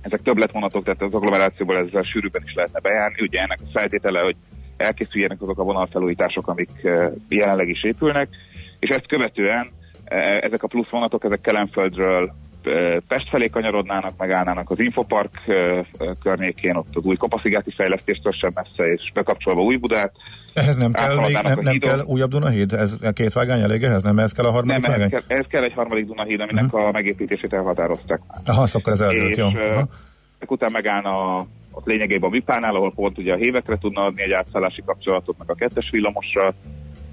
[0.00, 3.22] Ezek többletvonatok, tehát az agglomerációból ezzel sűrűbben is lehetne bejárni.
[3.22, 4.36] Ugye ennek a feltétele, hogy
[4.76, 8.28] elkészüljenek azok a vonalfelújítások, amik eh, jelenleg is épülnek,
[8.78, 9.70] és ezt követően
[10.04, 12.34] eh, ezek a plusz vonatok, ezek Kelenföldről
[13.08, 15.30] Pest felé kanyarodnának, megállnának az Infopark
[16.22, 20.12] környékén, ott az új Kopaszigáti fejlesztéstől sem messze, és bekapcsolva új Budát,
[20.54, 22.72] ehhez nem kell, még, nem, nem kell újabb Dunahíd?
[22.72, 24.02] Ez a két vágány elég ehhez?
[24.02, 25.12] Nem ez kell a harmadik nem, vágány?
[25.12, 26.86] Ez kell, ez kell egy harmadik Dunahíd, aminek uh-huh.
[26.86, 28.20] a megépítését elhatározták.
[28.44, 29.46] Aha, akkor ez eldőlt, jó.
[29.46, 29.88] Uh-huh.
[30.46, 34.32] után megállna a, ott lényegében a Vipánál, ahol pont ugye a hévekre tudna adni egy
[34.32, 36.54] átszállási kapcsolatot, meg a kettes villamosra.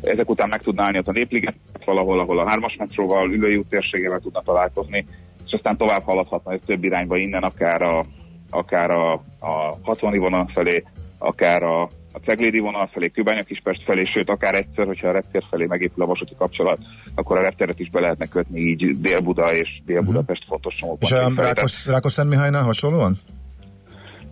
[0.02, 1.56] Ezek után meg tudná állni ott a Népliget
[1.86, 5.06] valahol, ahol a hármas metróval, ülői úttérségével tudna találkozni,
[5.48, 8.06] és aztán tovább haladhatna ez több irányba innen, akár a,
[8.50, 10.84] akár a, a 60 vonal felé,
[11.18, 15.44] akár a a Ceglédi vonal felé, Kőbánya Kispest felé, sőt, akár egyszer, hogyha a reptér
[15.50, 16.80] felé megépül a vasúti kapcsolat,
[17.16, 20.50] akkor a repteret is be lehetne kötni így Dél-Buda és Dél-Budapest uh-huh.
[20.50, 21.12] fontos csomópont.
[21.12, 23.18] És a Rákos, Rákos Mihálynál hasonlóan?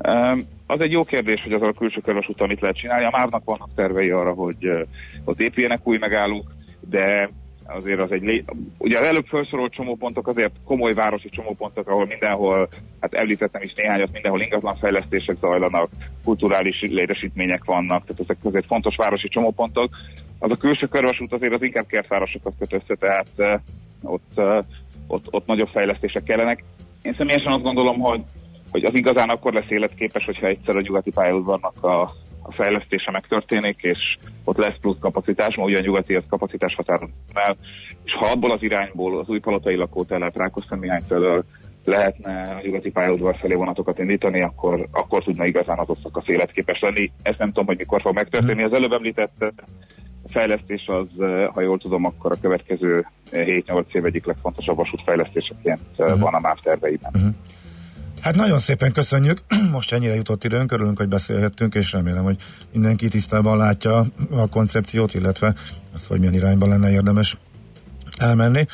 [0.07, 3.05] Um, az egy jó kérdés, hogy az a külső körvasúton mit lehet csinálni.
[3.05, 4.81] A Mávnak vannak tervei arra, hogy uh,
[5.23, 6.55] ott épüljenek új megállók,
[6.89, 7.29] de
[7.67, 8.43] azért az egy lé...
[8.77, 12.67] Ugye az előbb felsorolt csomópontok azért komoly városi csomópontok, ahol mindenhol,
[12.99, 15.89] hát említettem is néhányat, mindenhol ingatlan fejlesztések zajlanak,
[16.23, 19.89] kulturális létesítmények vannak, tehát ezek azért fontos városi csomópontok.
[20.39, 23.59] Az a külső körvasút azért az inkább kertvárosokat köt össze, tehát uh,
[24.01, 24.65] ott, uh,
[25.07, 26.63] ott, ott nagyobb fejlesztések kellenek.
[27.01, 28.21] Én személyesen azt gondolom, hogy
[28.71, 32.11] hogy az igazán akkor lesz életképes, hogyha egyszer a nyugati pályaudvarnak a
[32.47, 37.57] a fejlesztése megtörténik, és ott lesz plusz kapacitás, ma ugyan nyugati az kapacitás határon el,
[38.03, 41.43] és ha abból az irányból az új palotai lakótelep Rákosztán felől
[41.83, 47.11] lehetne a nyugati pályaudvar felé vonatokat indítani, akkor, akkor tudna igazán az szakasz életképes lenni.
[47.21, 48.63] Ezt nem tudom, hogy mikor fog megtörténni.
[48.63, 49.53] Az előbb említett
[50.29, 51.07] fejlesztés az,
[51.53, 56.19] ha jól tudom, akkor a következő 7-8 év egyik legfontosabb vasútfejlesztéseként uh-huh.
[56.19, 57.11] van a MÁV terveiben.
[57.15, 57.33] Uh-huh.
[58.21, 62.37] Hát nagyon szépen köszönjük, most ennyire jutott időnk, örülünk, hogy beszélhettünk, és remélem, hogy
[62.71, 65.53] mindenki tisztában látja a koncepciót, illetve
[65.93, 67.37] azt, hogy milyen irányban lenne érdemes
[68.17, 68.65] elmenni.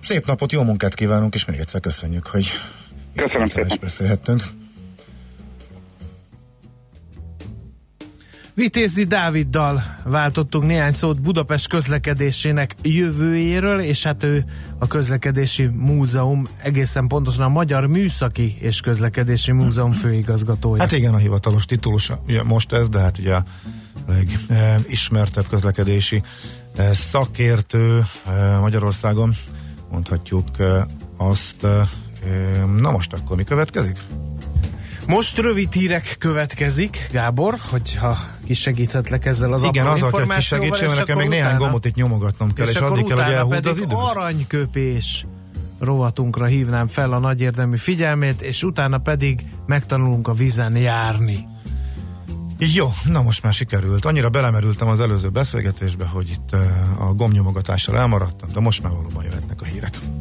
[0.00, 2.50] Szép napot, jó munkát kívánunk, és még egyszer köszönjük, hogy
[3.14, 3.78] Köszönöm szépen.
[3.80, 4.42] beszélhettünk.
[8.56, 14.44] Vitézi Dáviddal váltottunk néhány szót Budapest közlekedésének jövőjéről, és hát ő
[14.78, 20.82] a közlekedési múzeum, egészen pontosan a Magyar Műszaki és Közlekedési Múzeum főigazgatója.
[20.82, 23.44] Hát igen, a hivatalos titulus ugye most ez, de hát ugye a
[24.06, 26.22] legismertebb közlekedési
[26.76, 29.34] eh, szakértő eh, Magyarországon,
[29.90, 30.82] mondhatjuk eh,
[31.16, 31.66] azt.
[32.80, 33.98] Na most akkor mi következik?
[35.06, 40.98] Most rövid hírek következik, Gábor, hogyha kisegíthetlek ezzel az Igen, az a kis segítség, mert
[40.98, 43.92] nekem még néhány gombot itt nyomogatnom kell, és, és addig kell, hogy elhúzd az időt.
[43.92, 45.26] aranyköpés
[45.78, 51.46] rovatunkra hívnám fel a nagy érdemű figyelmét, és utána pedig megtanulunk a vizen járni.
[52.58, 54.04] Jó, na most már sikerült.
[54.04, 56.52] Annyira belemerültem az előző beszélgetésbe, hogy itt
[56.98, 59.98] a gomnyomogatással elmaradtam, de most már valóban jöhetnek a hírek.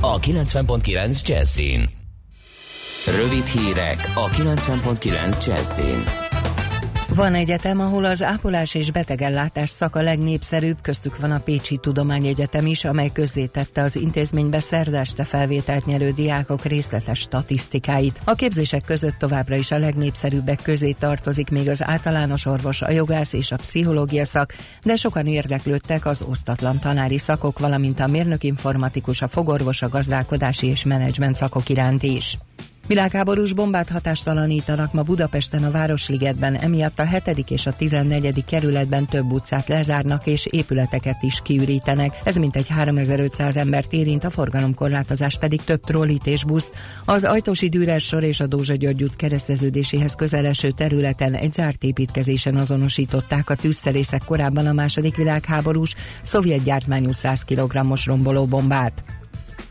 [0.00, 1.88] a 90.9 Jazzin.
[3.06, 6.25] Rövid hírek a 90.9 Jazzin.
[7.14, 12.84] Van egyetem, ahol az ápolás és betegellátás szaka legnépszerűbb, köztük van a Pécsi Tudományegyetem is,
[12.84, 18.20] amely közzétette az intézménybe szerdeste felvételt nyerő diákok részletes statisztikáit.
[18.24, 23.32] A képzések között továbbra is a legnépszerűbbek közé tartozik még az általános orvos, a jogász
[23.32, 29.22] és a pszichológia szak, de sokan érdeklődtek az osztatlan tanári szakok, valamint a mérnök informatikus,
[29.22, 32.38] a fogorvos, a gazdálkodási és menedzsment szakok iránt is.
[32.86, 37.50] Világháborús bombát hatástalanítanak ma Budapesten a Városligetben, emiatt a 7.
[37.50, 38.44] és a 14.
[38.44, 42.18] kerületben több utcát lezárnak és épületeket is kiürítenek.
[42.24, 46.70] Ez mintegy 3500 embert érint, a forgalomkorlátozás pedig több trollit és buszt.
[47.04, 52.56] Az Ajtósi Dürer sor és a Dózsa György út kereszteződéséhez közeleső területen egy zárt építkezésen
[52.56, 59.15] azonosították a tűzszerészek korábban a második világháborús szovjet gyártmányú 100 kg-os romboló bombát.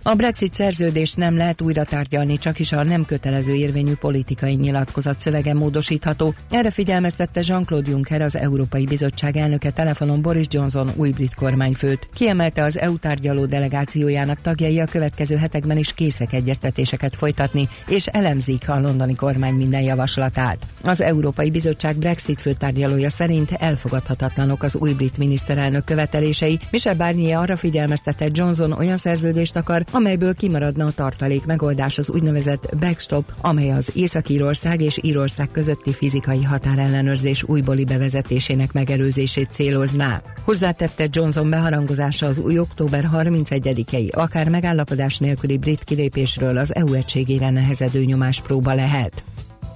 [0.08, 5.20] A Brexit szerződést nem lehet újra tárgyalni, csak is a nem kötelező érvényű politikai nyilatkozat
[5.20, 6.34] szövege módosítható.
[6.50, 12.08] Erre figyelmeztette Jean-Claude Juncker, az Európai Bizottság elnöke telefonon Boris Johnson új brit kormányfőt.
[12.14, 18.70] Kiemelte az EU tárgyaló delegációjának tagjai a következő hetekben is készek egyeztetéseket folytatni, és elemzik
[18.70, 20.58] a londoni kormány minden javaslatát.
[20.84, 26.60] Az Európai Bizottság Brexit főtárgyalója szerint elfogadhatatlanok az új brit miniszterelnök követelései.
[26.72, 32.76] Michel Barnier arra figyelmeztette, Johnson olyan szerződést akar, amelyből kimaradna a tartalék megoldás az úgynevezett
[32.80, 40.22] backstop, amely az Észak-Írország és Írország közötti fizikai határellenőrzés újbóli bevezetésének megelőzését célozná.
[40.44, 47.50] Hozzátette Johnson beharangozása az új október 31-i, akár megállapodás nélküli brit kilépésről az EU egységére
[47.50, 49.24] nehezedő nyomás próba lehet.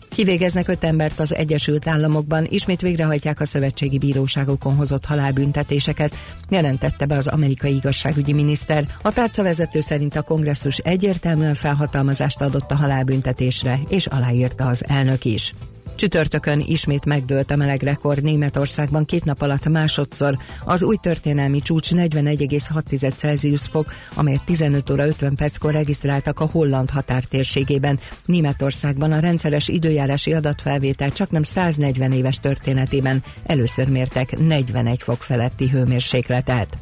[0.10, 6.16] Kivégeznek öt embert az Egyesült Államokban, ismét végrehajtják a szövetségi bíróságokon hozott halálbüntetéseket,
[6.50, 8.88] jelentette be az amerikai igazságügyi miniszter.
[9.02, 15.26] A tárca vezető szerint a kongresszus egyértelműen felhatalmazást adott a halálbüntetésre, és aláírta az elnök
[15.26, 15.54] is.
[16.00, 20.38] Csütörtökön ismét megdőlt a meleg rekord Németországban két nap alatt másodszor.
[20.66, 26.90] Az új történelmi csúcs 41,6 Celsius fok, amelyet 15 óra 50 perckor regisztráltak a holland
[26.90, 28.00] határtérségében.
[28.26, 35.70] Németországban a rendszeres időjárási adatfelvétel csak nem 140 éves történetében először mértek 41 fok feletti
[35.70, 36.78] hőmérsékletet.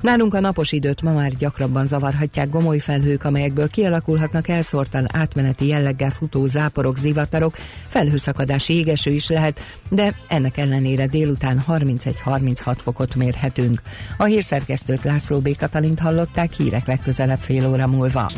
[0.00, 6.10] Nálunk a napos időt ma már gyakrabban zavarhatják gomoly felhők, amelyekből kialakulhatnak elszórtan átmeneti jelleggel
[6.10, 7.56] futó záporok, zivatarok,
[7.88, 13.82] felhőszakadási égeső is lehet, de ennek ellenére délután 31-36 fokot mérhetünk.
[14.16, 15.56] A hírszerkesztőt László B.
[15.56, 18.32] Katalint hallották hírek legközelebb fél óra múlva.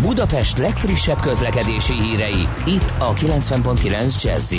[0.00, 4.54] Budapest legfrissebb közlekedési hírei, itt a 90.9 jazz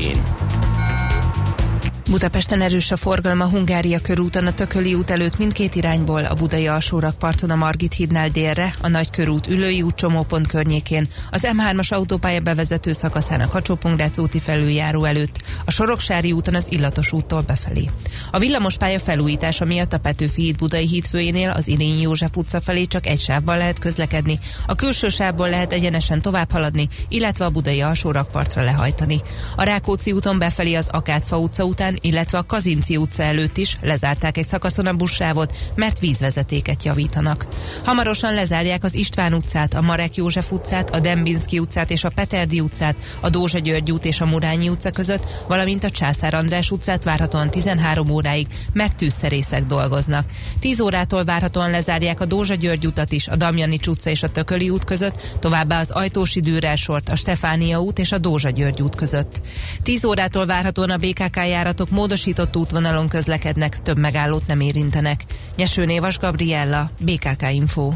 [2.10, 6.68] Budapesten erős a forgalom a Hungária körúton, a Tököli út előtt mindkét irányból, a Budai
[6.68, 12.92] alsórakparton a Margit hídnál délre, a Nagykörút Ülői út csomópont környékén, az M3-as autópálya bevezető
[12.92, 13.78] szakaszán a kacsó
[14.18, 17.90] úti felüljáró előtt, a Soroksári úton az Illatos úttól befelé.
[18.32, 23.08] A villamospálya felújítása miatt a Petőfi híd Budai hídfőjénél az Irényi József utca felé csak
[23.08, 28.64] egy sávban lehet közlekedni, a külső sávból lehet egyenesen tovább haladni, illetve a Budai alsórakpartra
[28.64, 29.22] lehajtani.
[29.56, 34.38] A Rákóczi úton befelé az Akácfa utca után illetve a Kazinci utca előtt is lezárták
[34.38, 37.48] egy szakaszon a buszsávot, mert vízvezetéket javítanak.
[37.84, 42.60] Hamarosan lezárják az István utcát, a Marek József utcát, a Dembinski utcát és a Peterdi
[42.60, 47.04] utcát, a Dózsa György út és a Murányi utca között, valamint a Császár András utcát
[47.04, 50.26] várhatóan 13 óráig, mert tűzszerészek dolgoznak.
[50.60, 54.70] 10 órától várhatóan lezárják a Dózsa György utat is, a Damjani utca és a Tököli
[54.70, 59.42] út között, továbbá az Ajtósi Dűrelsort, a Stefánia út és a Dózsa György út között.
[59.84, 65.26] 10 órától várhatóan a BKK járatok módosított útvonalon közlekednek, több megállót nem érintenek.
[65.56, 67.92] Nyeső Névas Gabriella, BKK Info.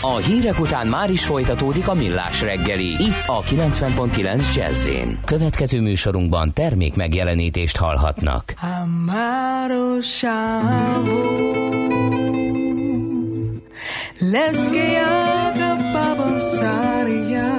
[0.00, 4.88] A hírek után már is folytatódik a millás reggeli, itt a 90.9 jazz
[5.24, 8.54] Következő műsorunkban termék megjelenítést hallhatnak.
[14.20, 16.78] Les que acababan saria
[17.38, 17.57] Cana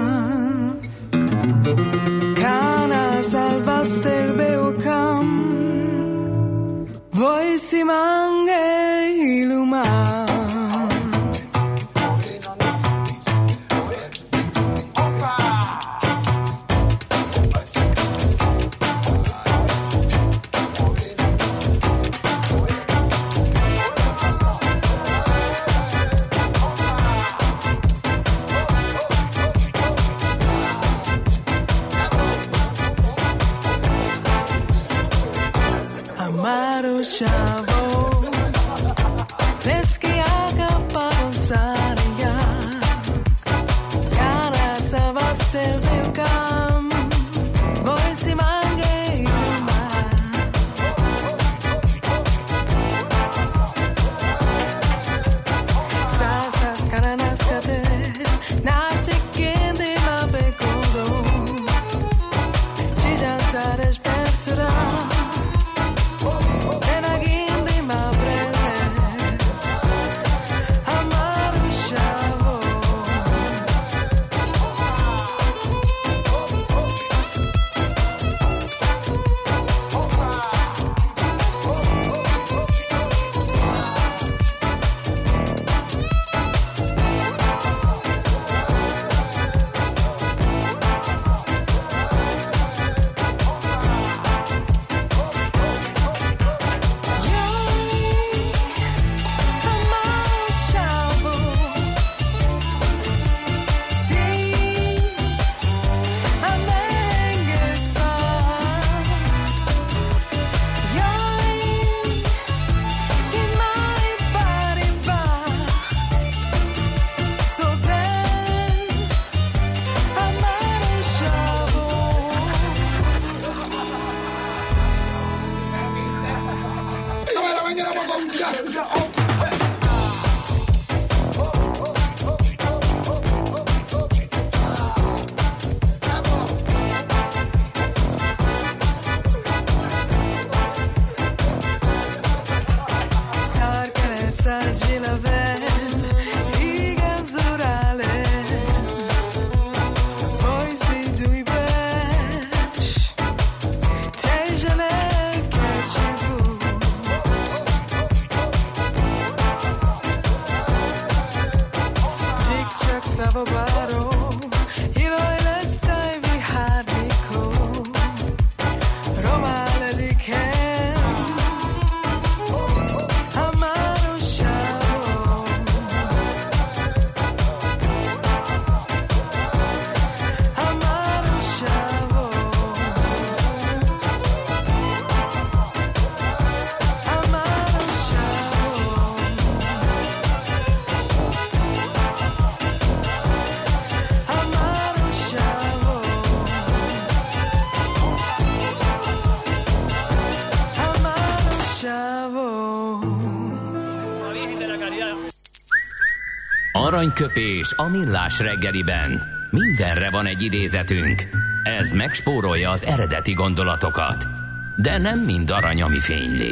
[206.89, 209.23] Aranyköpés a millás reggeliben.
[209.49, 211.28] Mindenre van egy idézetünk.
[211.63, 214.28] Ez megspórolja az eredeti gondolatokat.
[214.75, 216.52] De nem mind arany, ami fényli.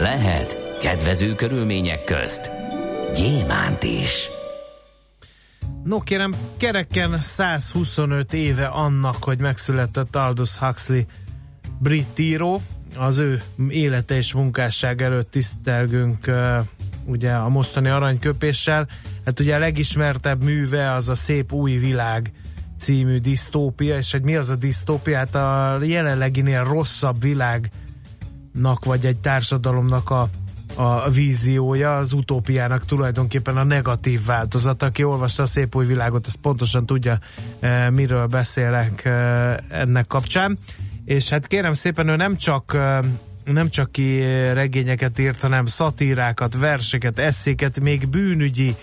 [0.00, 2.50] Lehet kedvező körülmények közt
[3.14, 4.30] gyémánt is.
[5.84, 11.02] No kérem, kereken 125 éve annak, hogy megszületett Aldous Huxley
[11.78, 12.62] brit író.
[12.96, 16.30] Az ő élete és munkásság előtt tisztelgünk
[17.04, 18.88] ugye a mostani aranyköpéssel.
[19.24, 22.32] Hát ugye a legismertebb műve az a Szép új világ
[22.78, 25.16] című disztópia, és hogy mi az a disztópia?
[25.16, 30.28] Hát a jelenleginél rosszabb világnak, vagy egy társadalomnak a,
[30.76, 34.86] a víziója, az utópiának tulajdonképpen a negatív változata.
[34.86, 37.18] Aki olvasta a szép új világot, az pontosan tudja,
[37.60, 39.10] e, miről beszélek e,
[39.68, 40.58] ennek kapcsán.
[41.04, 43.00] És hát kérem szépen, ő nem csak e,
[43.44, 44.20] nem csak ki
[44.52, 48.74] regényeket írt, hanem szatírákat, verseket, eszéket, még bűnügyi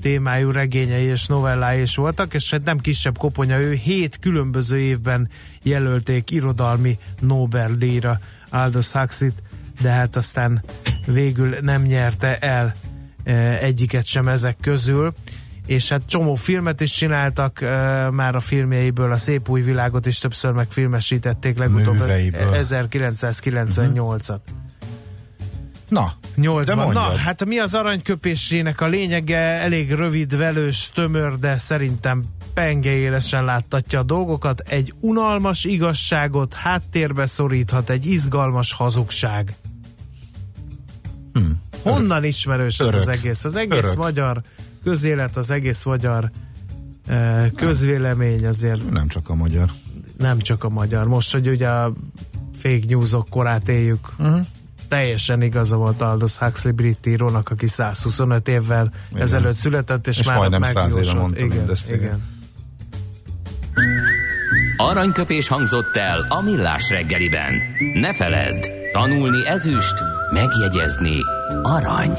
[0.00, 5.28] témájú regényei és novellái is voltak, és hát nem kisebb koponya ő, hét különböző évben
[5.62, 9.42] jelölték irodalmi Nobel-díjra Aldous Huxley-t,
[9.80, 10.62] de hát aztán
[11.06, 12.74] végül nem nyerte el
[13.24, 15.14] e, egyiket sem ezek közül
[15.66, 17.68] és hát csomó filmet is csináltak uh,
[18.10, 22.50] már a filmjeiből, a Szép Új Világot is többször megfilmesítették legutóbb Műveiből.
[22.52, 24.38] 1998-at.
[25.88, 27.16] Na, 8 de Na, mondjad.
[27.16, 29.38] hát mi az aranyköpésének a lényege?
[29.38, 34.60] Elég rövid, velős, tömör, de szerintem penge élesen láttatja a dolgokat.
[34.60, 39.54] Egy unalmas igazságot háttérbe szoríthat egy izgalmas hazugság.
[41.32, 41.60] Hmm.
[41.82, 43.14] Honnan ismerős ez az Örök.
[43.14, 43.44] egész?
[43.44, 43.96] Az egész Örök.
[43.96, 44.42] magyar
[44.86, 46.30] közélet, az egész magyar
[47.06, 49.70] eh, közvélemény azért nem csak a magyar.
[50.18, 51.06] nem csak a magyar.
[51.06, 51.92] Most, hogy ugye a
[52.54, 54.46] fake newsok korát éljük, uh-huh.
[54.88, 59.22] teljesen igaza volt Aldous Huxley brit írónak, aki 125 évvel Igen.
[59.22, 61.20] ezelőtt született, és, És már majdnem 100 éve megjósolt.
[61.20, 61.98] mondta igen, mindezt, igen.
[61.98, 62.34] igen.
[64.76, 67.54] Aranyköpés hangzott el a millás reggeliben.
[67.94, 69.94] Ne feledd, tanulni ezüst,
[70.32, 71.18] megjegyezni
[71.62, 72.18] arany.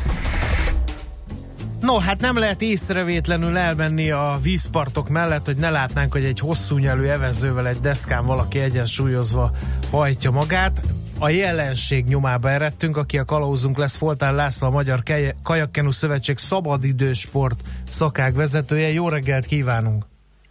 [1.81, 6.77] No, hát nem lehet észrevétlenül elmenni a vízpartok mellett, hogy ne látnánk, hogy egy hosszú
[6.77, 9.51] nyelű evezővel egy deszkán valaki egyensúlyozva
[9.91, 10.81] hajtja magát.
[11.19, 15.03] A jelenség nyomába eredtünk, aki a kalauzunk lesz Foltán László, a Magyar
[15.43, 18.91] Kajakkenu Szövetség szabadidősport szakák vezetője.
[18.91, 20.05] Jó reggelt kívánunk!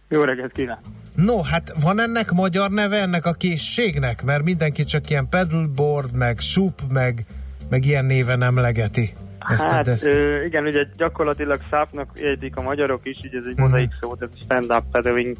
[0.09, 0.83] Jó reggelt kívánok!
[1.15, 4.23] No, hát van ennek magyar neve ennek a készségnek?
[4.23, 7.25] Mert mindenki csak ilyen pedalboard, meg sup, meg,
[7.69, 9.13] meg ilyen néven emlegeti.
[9.49, 13.51] Ezt hát a ö, igen, ugye gyakorlatilag szápnak értik a magyarok is, így ez egy
[13.51, 13.69] uh-huh.
[13.69, 15.37] mozaik szó, tehát stand-up paddling,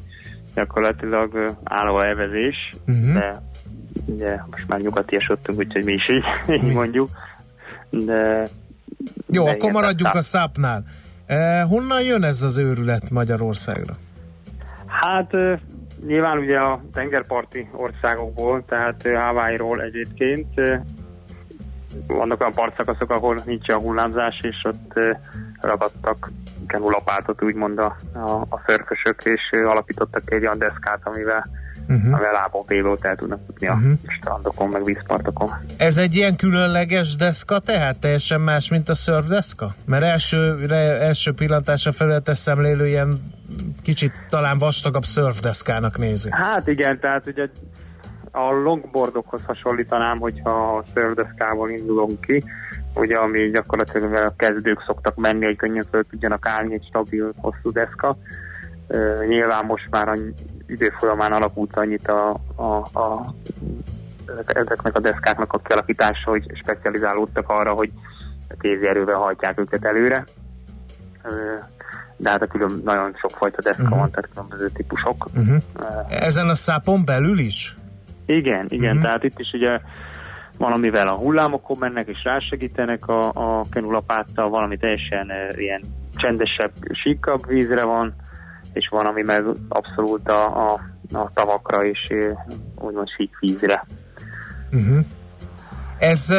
[0.56, 2.56] gyakorlatilag álló elvezés,
[2.88, 3.14] uh-huh.
[3.14, 3.42] de
[4.06, 6.24] ugye most már nyugatiasodtunk, úgyhogy mi is így,
[6.66, 7.10] így mondjuk.
[7.90, 8.48] De,
[9.30, 10.84] Jó, de akkor igen, maradjunk a szápnál.
[11.26, 13.98] Eh, honnan jön ez az őrület Magyarországra?
[14.86, 15.32] Hát
[16.06, 20.48] nyilván ugye a tengerparti országokból, tehát Hawaii-ról egyébként
[22.08, 24.94] vannak olyan partszakaszok, ahol nincs a hullámzás, és ott
[25.62, 26.32] ragadtak
[26.68, 31.50] kenulapátot úgymond a, a, a szörfösök, és alapítottak egy olyan deszkát, amivel
[31.88, 32.14] uh-huh.
[32.14, 33.92] amivel lábon pélót el tudnak jutni a uh-huh.
[34.20, 35.50] strandokon, meg vízpartokon.
[35.78, 39.76] Ez egy ilyen különleges deszka, tehát teljesen más, mint a surfdeszka?
[39.86, 40.68] Mert első,
[41.00, 43.34] első pillantásra felületes szemlélő ilyen
[43.84, 46.30] kicsit talán vastagabb surfdeszkának nézi.
[46.32, 47.48] Hát igen, tehát ugye
[48.32, 52.44] a longboardokhoz hasonlítanám, hogyha a surfdeszkával indulunk ki,
[52.96, 57.72] ugye ami gyakorlatilag a kezdők szoktak menni, hogy könnyen föl tudjanak állni egy stabil, hosszú
[57.72, 58.18] deszka.
[58.88, 60.16] Uh, nyilván most már a
[60.68, 63.34] idő folyamán alakult annyit a, a, a
[64.46, 67.92] ezeknek a deszkáknak a kialakítása, hogy specializálódtak arra, hogy
[68.60, 70.24] kézi erővel hajtják őket előre.
[72.18, 74.00] De hát a külön nagyon sokfajta deszka uh-huh.
[74.00, 75.26] van, tehát különböző típusok.
[75.36, 75.62] Uh-huh.
[76.10, 77.76] Ezen a szápon belül is?
[78.36, 79.04] Igen, igen, uh-huh.
[79.04, 79.80] tehát itt is ugye
[80.58, 85.82] valamivel a hullámokon mennek és rásegítenek a, a kenulapáttal, valami teljesen uh, ilyen
[86.16, 88.14] csendesebb, síkabb vízre van,
[88.74, 90.80] és van, ami meg abszolút a, a,
[91.14, 92.08] a tavakra és
[92.76, 93.86] úgymond sík vízre.
[94.72, 95.06] Uh-huh.
[96.00, 96.30] Ez,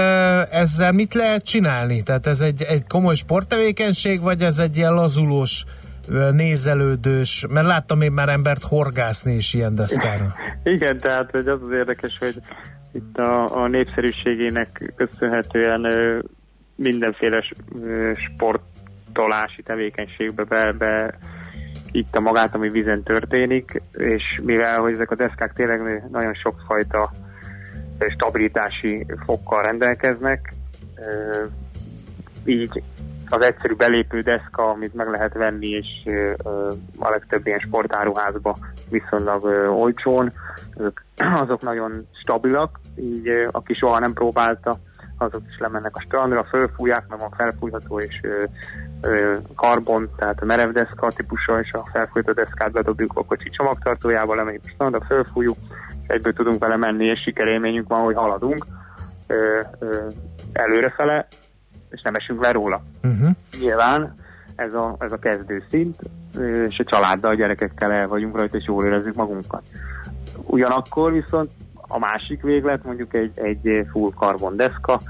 [0.51, 2.03] ezzel mit lehet csinálni?
[2.03, 5.65] Tehát ez egy, egy komoly sporttevékenység, vagy ez egy ilyen lazulós,
[6.33, 10.35] nézelődős, mert láttam én már embert horgászni is ilyen deszkára.
[10.65, 12.35] Igen, tehát hogy az az érdekes, hogy
[12.93, 15.87] itt a, a népszerűségének köszönhetően
[16.75, 17.45] mindenféle
[18.15, 21.19] sportolási tevékenységbe be, be
[21.91, 27.11] itt a magát, ami vízen történik, és mivel hogy ezek a deszkák tényleg nagyon sokfajta
[28.09, 30.53] stabilitási fokkal rendelkeznek,
[32.45, 32.83] így
[33.33, 35.87] az egyszerű belépő deszka, amit meg lehet venni, és
[36.99, 38.57] a legtöbb ilyen sportáruházba
[38.91, 39.45] viszonylag
[39.79, 40.33] olcsón,
[40.77, 41.03] azok,
[41.45, 44.79] azok nagyon stabilak, így aki soha nem próbálta,
[45.19, 48.45] azok is lemennek a strandra, fölfújják, meg a felfújható és ö,
[49.01, 54.35] ö, karbon, tehát a merev deszka típusa, és a felfújható deszkát bedobjuk a kocsi csomagtartójába,
[54.35, 55.57] lemegyünk a strandra, fölfújjuk,
[56.03, 58.67] és egyből tudunk vele menni, és sikerélményünk van, hogy haladunk
[59.27, 60.07] ö, ö,
[60.53, 61.27] előrefele,
[61.93, 62.83] és nem esünk le róla.
[63.03, 63.31] Uh-huh.
[63.61, 64.15] Nyilván
[64.57, 66.01] ez a, ez a kezdő szint,
[66.69, 69.63] és a családdal, a gyerekekkel el vagyunk rajta, és jól érezzük magunkat.
[70.37, 71.51] Ugyanakkor viszont
[71.89, 75.01] a másik véglet mondjuk egy, egy full carbon deszka,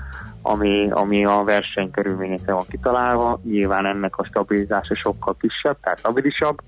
[0.42, 6.58] ami, ami a verseny körülményekre van kitalálva, nyilván ennek a stabilizása sokkal kisebb, tehát stabilisabb,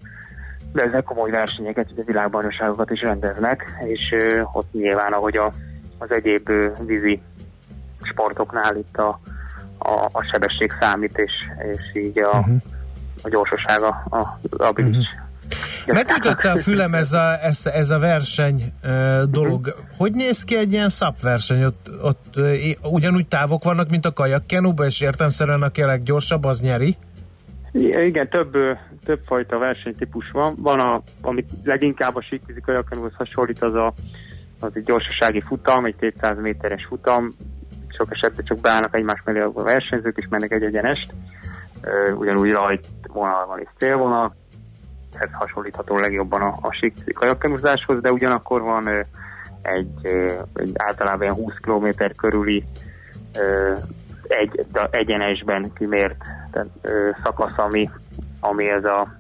[0.73, 5.53] de ezek komoly versenyeket, ugye világbajnokságokat is rendeznek, és ö, ott nyilván, ahogy a,
[5.99, 7.21] az egyéb ö, vízi
[8.03, 9.21] sportoknál itt a,
[9.85, 11.33] a, a sebesség számít, és,
[11.73, 12.57] és így a, uh-huh.
[13.23, 15.23] a gyorsaság a, a abilis uh-huh.
[15.87, 18.73] Megütötte a fülem ez a, ez, ez a verseny
[19.31, 19.67] dolog.
[19.67, 19.97] Uh-huh.
[19.97, 20.89] Hogy néz ki egy ilyen
[21.23, 21.65] verseny?
[21.65, 22.35] Ott, ott
[22.83, 26.97] ugyanúgy távok vannak, mint a kajakkenuba, és értemszerűen aki a leggyorsabb, az nyeri?
[27.73, 28.57] Igen, több,
[29.05, 30.55] több fajta versenytípus van.
[30.59, 33.93] Van, a, amit leginkább a síkvízi kajakkenúhoz hasonlít, az a
[34.65, 37.33] az egy gyorsasági futam, egy 200 méteres futam,
[37.95, 41.13] sok esetben csak beállnak egymás mellé a versenyzők, és mennek egy egyenest,
[42.17, 44.35] ugyanúgy rajt vonal és célvonal,
[45.19, 48.89] ez hasonlítható legjobban a, a sík kajakkenuzáshoz, de ugyanakkor van
[49.63, 50.07] egy,
[50.55, 52.65] egy általában 20 km körüli
[54.29, 56.69] egy, egyenesben kimért tehát,
[57.23, 57.91] szakasz, ami,
[58.41, 59.15] ami ez a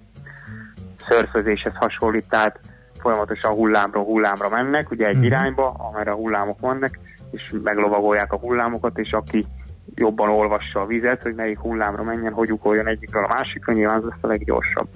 [1.08, 2.58] szörfözéshez hasonlít, tehát
[3.00, 6.98] folyamatosan hullámról hullámra mennek, ugye egy irányba, amerre a hullámok vannak,
[7.34, 9.46] és meglovagolják a hullámokat, és aki
[9.94, 14.04] jobban olvassa a vizet, hogy melyik hullámra menjen, hogy ukoljon egyikről a másikra, nyilván az
[14.04, 14.88] lesz a leggyorsabb.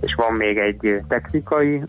[0.00, 1.82] És van még egy technikai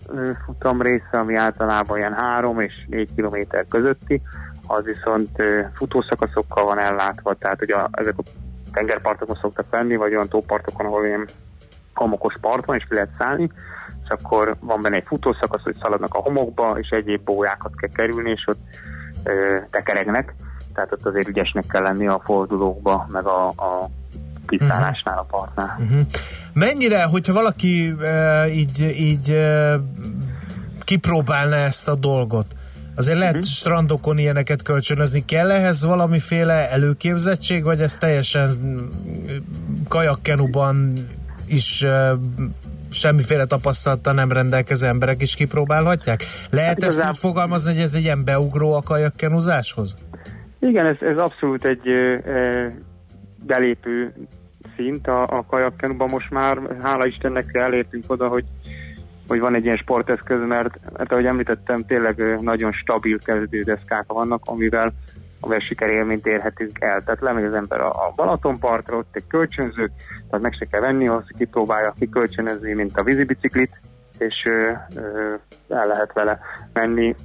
[0.46, 4.22] futam része, ami általában ilyen 3 és 4 kilométer közötti,
[4.68, 5.30] az viszont
[5.74, 8.22] futószakaszokkal van ellátva, tehát a, ezek a
[8.74, 11.28] tengerpartokon szoktak lenni, vagy olyan tópartokon, ahol ilyen
[11.94, 13.52] homokos part van, és ki lehet szállni,
[14.04, 18.30] és akkor van benne egy futószakasz, hogy szaladnak a homokba, és egyéb bójákat kell kerülni,
[18.30, 18.60] és ott
[19.70, 20.36] tekeregnek,
[20.74, 23.90] tehát ott azért ügyesnek kell lenni a fordulókba, meg a, a
[24.48, 25.78] kiszállásnál, a partnál.
[25.80, 26.00] Uh-huh.
[26.54, 29.74] Mennyire, hogyha valaki uh, így, így uh,
[30.84, 32.46] kipróbálna ezt a dolgot,
[32.96, 33.50] azért lehet uh-huh.
[33.50, 38.50] strandokon ilyeneket kölcsönözni, kell ehhez valamiféle előképzettség, vagy ez teljesen
[39.88, 40.94] kajakkenuban
[41.46, 42.20] is uh,
[42.94, 46.24] semmiféle tapasztalata nem rendelkező emberek is kipróbálhatják?
[46.50, 49.96] Lehet hát ezt úgy fogalmazni, hogy ez egy ilyen beugró a kajakkenuzáshoz?
[50.60, 52.68] Igen, ez, ez abszolút egy ö,
[53.46, 54.14] belépő
[54.76, 56.10] szint a, a kajakkenuban.
[56.10, 58.46] Most már, hála Istennek elértünk oda, hogy
[59.28, 64.94] hogy van egy ilyen sporteszköz, mert, mert ahogy említettem, tényleg nagyon stabil kezdődeszkák vannak, amivel
[65.52, 67.04] a sikerélményt érhetünk el.
[67.04, 69.92] Tehát lemegy az ember a Balatonpartra, ott egy kölcsönző,
[70.30, 73.82] tehát meg se kell venni, az kipróbálja kikölcsönözni, mint a vízibiciklit,
[74.18, 75.34] és ö, ö,
[75.70, 76.40] el lehet vele
[76.74, 77.16] menni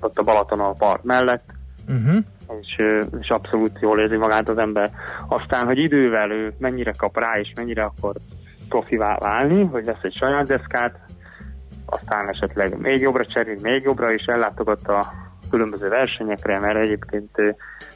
[0.00, 1.44] ott a Balaton a part mellett,
[1.88, 2.18] uh-huh.
[2.60, 2.82] és,
[3.20, 4.90] és abszolút jól érzi magát az ember.
[5.28, 8.14] Aztán, hogy idővel ő mennyire kap rá, és mennyire akkor
[8.68, 10.98] profivá válni, hogy lesz egy saját deszkát,
[11.86, 15.12] aztán esetleg még jobbra cserél, még jobbra, és ellátogatta a
[15.54, 17.36] különböző versenyekre, mert egyébként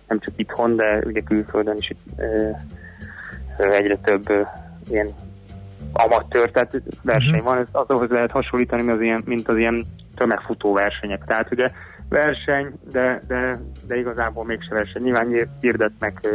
[0.09, 1.93] nem csak itthon, de ugye külföldön is
[3.57, 4.47] egyre több
[4.91, 5.09] ilyen
[5.93, 7.45] amatőr, tehát verseny uh-huh.
[7.45, 9.85] van, ez azhoz lehet hasonlítani, mint az ilyen, mint az ilyen
[10.15, 11.25] tömegfutó versenyek.
[11.25, 11.71] Tehát ugye
[12.09, 15.03] verseny, de, de, de igazából mégse verseny.
[15.03, 16.29] Nyilván hirdetnek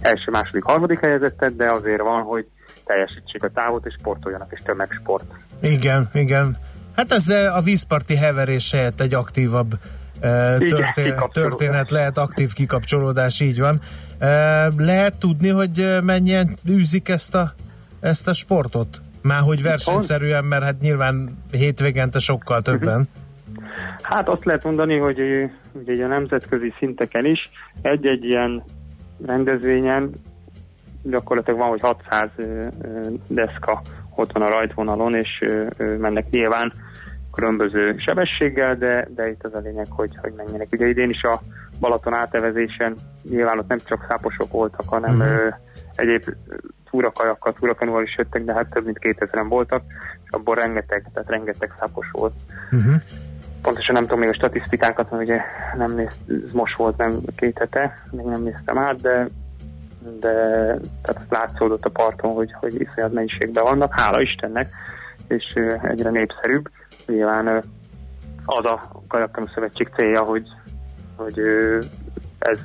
[0.00, 2.46] első, második, harmadik helyezettet, de azért van, hogy
[2.84, 5.24] teljesítsék a távot, és sportoljanak, és tömegsport.
[5.60, 6.56] Igen, igen.
[6.96, 9.74] Hát ez a vízparti heverés helyett egy aktívabb
[10.58, 13.80] történet, történet lehet, aktív kikapcsolódás, így van.
[14.76, 17.52] Lehet tudni, hogy mennyien űzik ezt a,
[18.00, 19.00] ezt a sportot?
[19.22, 23.08] Már hogy versenyszerűen, mert hát nyilván hétvégente sokkal többen.
[24.02, 25.18] Hát azt lehet mondani, hogy
[25.72, 27.50] ugye a nemzetközi szinteken is
[27.82, 28.62] egy-egy ilyen
[29.26, 30.10] rendezvényen
[31.02, 32.28] gyakorlatilag van, hogy 600
[33.28, 33.82] deszka
[34.14, 35.44] ott van a rajtvonalon, és
[35.98, 36.72] mennek nyilván
[37.36, 40.68] különböző sebességgel, de, de itt az a lényeg, hogy, hogy menjenek.
[40.72, 41.40] Ugye idén is a
[41.80, 45.30] Balaton átevezésen nyilván ott nem csak száposok voltak, hanem uh-huh.
[45.30, 45.48] ö,
[45.94, 46.24] egyéb
[46.90, 49.82] túrakajakkal, túrakanúval is jöttek, de hát több mint 2000-en voltak,
[50.24, 52.34] és abból rengeteg, tehát rengeteg szápos volt.
[52.70, 52.94] Uh-huh.
[53.62, 55.40] Pontosan nem tudom még a statisztikákat, mert ugye
[55.76, 59.28] nem néz, most volt nem két hete, még nem néztem át, de
[60.20, 60.32] de
[61.02, 64.72] tehát látszódott a parton, hogy, hogy iszonyat mennyiségben vannak, hála Istennek,
[65.28, 65.44] és
[65.82, 66.68] egyre népszerűbb
[67.06, 67.64] nyilván
[68.44, 70.48] az a Kajakkanú Szövetség célja, hogy,
[71.16, 71.38] hogy
[72.38, 72.58] ez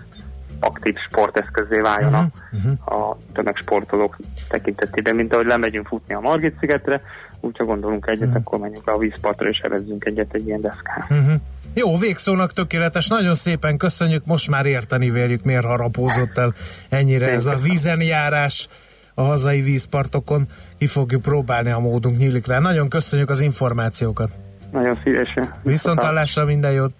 [0.60, 3.10] aktív sporteszközé váljon uh-huh, uh-huh.
[3.10, 4.18] a tömegsportolók
[4.50, 7.02] tekintetében, mint ahogy lemegyünk futni a Margit szigetre,
[7.39, 8.42] úgyha gondolunk egyet, uh-huh.
[8.46, 11.06] akkor menjünk le a vízpartra és evezzünk egyet egy ilyen deszkán.
[11.10, 11.34] Uh-huh.
[11.74, 16.54] Jó, végszónak tökéletes, nagyon szépen köszönjük, most már érteni véljük, miért harapózott el
[16.89, 18.68] ennyire ez a vízenjárás
[19.14, 20.48] a hazai vízpartokon.
[20.82, 22.60] Ki fogjuk próbálni, a módunk nyílik rá.
[22.60, 24.40] Nagyon köszönjük az információkat.
[24.72, 25.54] Nagyon szívesen.
[25.64, 26.94] Viszont hallásra minden jót.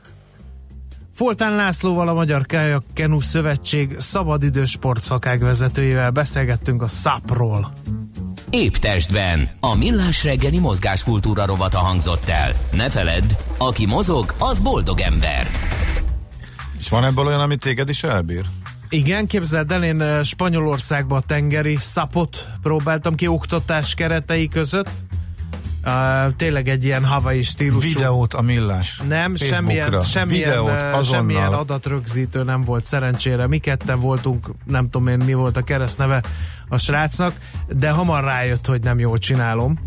[1.14, 7.72] Foltán Lászlóval a Magyar Kajak Kenu Szövetség szabadidős sportszakák vezetőjével beszélgettünk a SZAP-ról.
[8.50, 12.52] Épp testben a millás reggeli mozgáskultúra rovata hangzott el.
[12.72, 15.48] Ne feledd, aki mozog, az boldog ember.
[16.80, 18.46] És van ebből olyan, amit téged is elbír?
[18.94, 24.90] Igen, képzeld el, én Spanyolországban a tengeri szapot próbáltam ki oktatás keretei között.
[25.86, 27.88] Uh, tényleg egy ilyen havai stílusú.
[27.88, 29.02] Videót a millás.
[29.08, 33.48] Nem, semmilyen, semmilyen, Videót, semmilyen adatrögzítő nem volt szerencsére.
[33.48, 36.24] Mi ketten voltunk, nem tudom én mi volt a keresztneve
[36.70, 37.34] a srácnak,
[37.68, 39.80] de hamar rájött, hogy nem jól csinálom.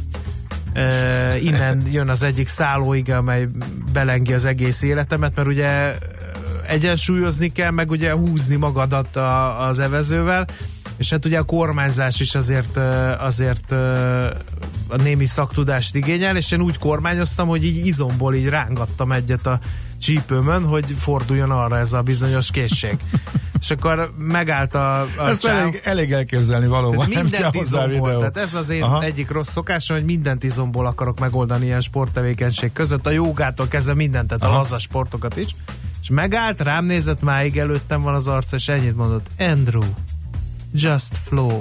[0.74, 3.48] Uh, innen jön az egyik szállóig, amely
[3.92, 5.94] belengi az egész életemet, mert ugye
[6.66, 10.46] egyensúlyozni kell, meg ugye húzni magadat a, az evezővel,
[10.96, 12.76] és hát ugye a kormányzás is azért,
[13.18, 13.72] azért
[14.88, 19.58] a némi szaktudást igényel, és én úgy kormányoztam, hogy így izomból így rángattam egyet a
[20.00, 22.96] csípőmön, hogy forduljon arra ez a bizonyos készség.
[23.64, 25.56] és akkor megállt a, a Ezt csáv.
[25.56, 27.08] elég, elég elképzelni valóban.
[27.08, 28.16] Tehát mindent izomból.
[28.16, 29.02] Tehát ez az én Aha.
[29.02, 33.06] egyik rossz szokásom, hogy mindent izomból akarok megoldani ilyen sporttevékenység között.
[33.06, 34.54] A jogától kezdve mindent, tehát Aha.
[34.54, 35.54] a laza sportokat is.
[36.04, 39.26] És megállt, rám nézett, máig előttem van az arc, és ennyit mondott.
[39.38, 39.84] Andrew,
[40.72, 41.60] just flow.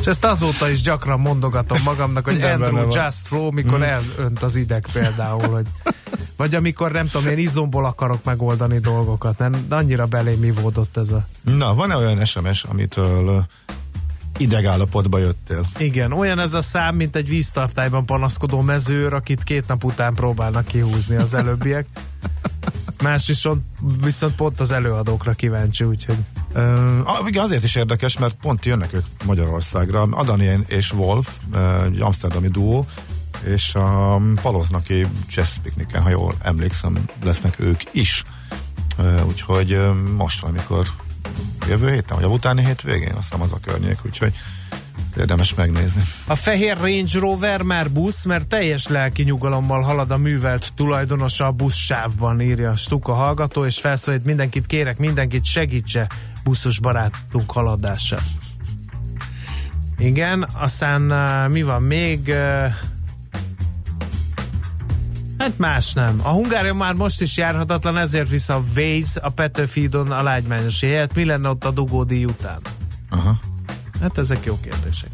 [0.00, 4.56] És ezt azóta is gyakran mondogatom magamnak, hogy Minden Andrew just flow, mikor elönt az
[4.56, 5.66] ideg például, hogy
[6.36, 9.64] vagy amikor nem tudom, én izomból akarok megoldani dolgokat, nem?
[9.68, 11.26] De annyira belém ivódott ez a...
[11.42, 13.46] Na, van-e olyan SMS, amitől
[14.38, 15.66] idegállapotba jöttél?
[15.78, 20.66] Igen, olyan ez a szám, mint egy víztartályban panaszkodó mezőr, akit két nap után próbálnak
[20.66, 21.86] kihúzni az előbbiek.
[23.02, 23.62] Más viszont,
[24.04, 26.16] viszont pont az előadókra kíváncsi, úgyhogy
[26.56, 30.02] Uh, igen, azért is érdekes, mert pont jönnek ők Magyarországra.
[30.02, 32.86] Adani és Wolf, uh, egy amsterdami duó,
[33.44, 38.22] és a Paloznaki Jazz Picnicen, ha jól emlékszem, lesznek ők is.
[38.98, 40.86] Uh, úgyhogy uh, most valamikor
[41.68, 44.34] jövő héten, vagy a utáni hétvégén, azt hiszem az a környék, úgyhogy
[45.16, 46.02] érdemes megnézni.
[46.26, 51.52] A fehér Range Rover már busz, mert teljes lelki nyugalommal halad a művelt tulajdonosa a
[51.52, 56.08] busz sávban, írja Stuka hallgató, és felszólít mindenkit, kérek mindenkit, segítse
[56.44, 58.24] buszos barátunk haladását.
[59.98, 62.34] Igen, aztán uh, mi van még?
[65.44, 66.20] Hát más nem.
[66.22, 71.14] A Hungária már most is járhatatlan, ezért visz a Waze a Petőfidon a lágymányosi helyet.
[71.14, 72.58] Mi lenne ott a dugódi után?
[73.10, 73.36] Aha.
[74.00, 75.10] Hát ezek jó kérdések.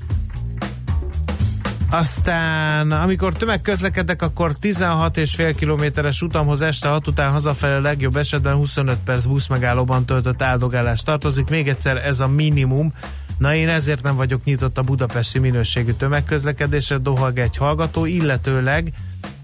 [1.90, 8.16] Aztán, amikor tömegközlekedek, akkor 16 és fél kilométeres utamhoz este 6 után hazafelé a legjobb
[8.16, 11.48] esetben 25 perc buszmegállóban töltött áldogálás tartozik.
[11.48, 12.92] Még egyszer ez a minimum.
[13.38, 18.92] Na én ezért nem vagyok nyitott a budapesti minőségű tömegközlekedésre, dohag egy hallgató, illetőleg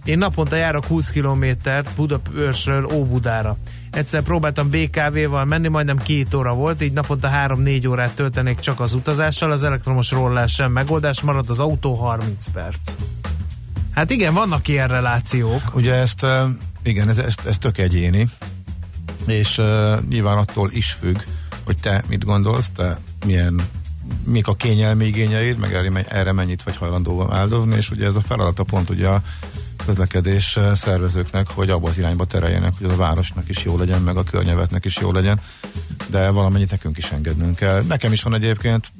[0.07, 3.57] én naponta járok 20 kilométert Budapestről Óbudára.
[3.91, 8.95] Egyszer próbáltam BKV-val menni, majdnem két óra volt, így naponta 3-4 órát töltenék csak az
[8.95, 12.95] utazással, az elektromos rollás sem megoldás, marad az autó 30 perc.
[13.95, 15.75] Hát igen, vannak ilyen relációk.
[15.75, 16.27] Ugye ezt,
[16.83, 18.29] igen, ez, ez, ez tök egyéni,
[19.27, 21.19] és uh, nyilván attól is függ,
[21.65, 23.61] hogy te mit gondolsz, te milyen
[24.25, 28.21] mik a kényelmi igényeid, meg erre, erre mennyit vagy hajlandó áldozni, és ugye ez a
[28.21, 29.23] feladata pont ugye a
[29.87, 34.03] közlekedés eh, szervezőknek, hogy abba az irányba tereljenek, hogy az a városnak is jó legyen,
[34.03, 35.41] meg a környezetnek is jó legyen,
[36.11, 37.83] de valamennyit nekünk is engednünk kell.
[37.83, 38.93] Nekem is van egyébként,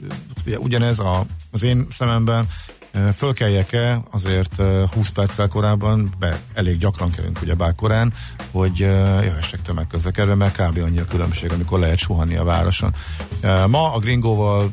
[0.59, 2.47] ugyanez a, az én szememben,
[2.91, 8.13] eh, fölkeljek-e azért eh, 20 perccel korábban, be elég gyakran kellünk ugye bár korán,
[8.51, 10.79] hogy eh, jöhessek tömegközlekedve, mert kb.
[10.85, 12.95] annyi a különbség, amikor lehet suhanni a városon.
[13.41, 14.73] Eh, Ma a Gringóval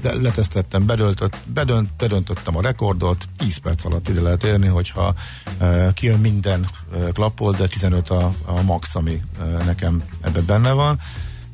[0.00, 5.14] de letesztettem, bedöltött, bedönt, bedöntöttem a rekordot, 10 perc alatt ide lehet érni, hogyha
[5.60, 10.72] uh, kijön minden uh, klappol, de 15 a, a max, ami uh, nekem ebben benne
[10.72, 10.98] van.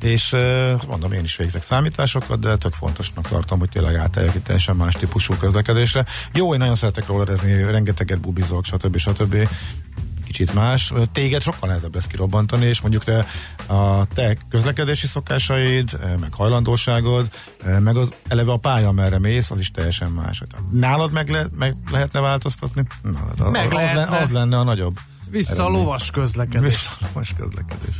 [0.01, 0.35] És
[0.87, 4.93] mondom, én is végzek számításokat, de tök fontosnak tartom, hogy tényleg átállják egy teljesen más
[4.93, 6.05] típusú közlekedésre.
[6.33, 8.97] Jó, én nagyon szeretek rollerezni, rengeteget bubizok, stb.
[8.97, 9.47] stb
[10.29, 10.93] kicsit más.
[11.11, 13.25] Téged sokkal nehezebb lesz kirobbantani, és mondjuk te
[13.67, 17.27] a te közlekedési szokásaid, meg hajlandóságod,
[17.79, 20.41] meg az eleve a pálya, merre mész, az is teljesen más.
[20.71, 22.83] Nálad meg, le, meg lehetne változtatni?
[23.01, 24.17] Nálad, Meg az, lehetne.
[24.17, 24.99] az lenne a nagyobb.
[25.31, 26.69] Vissza a lovas közlekedés.
[26.69, 27.95] Vissza a lovas közlekedés.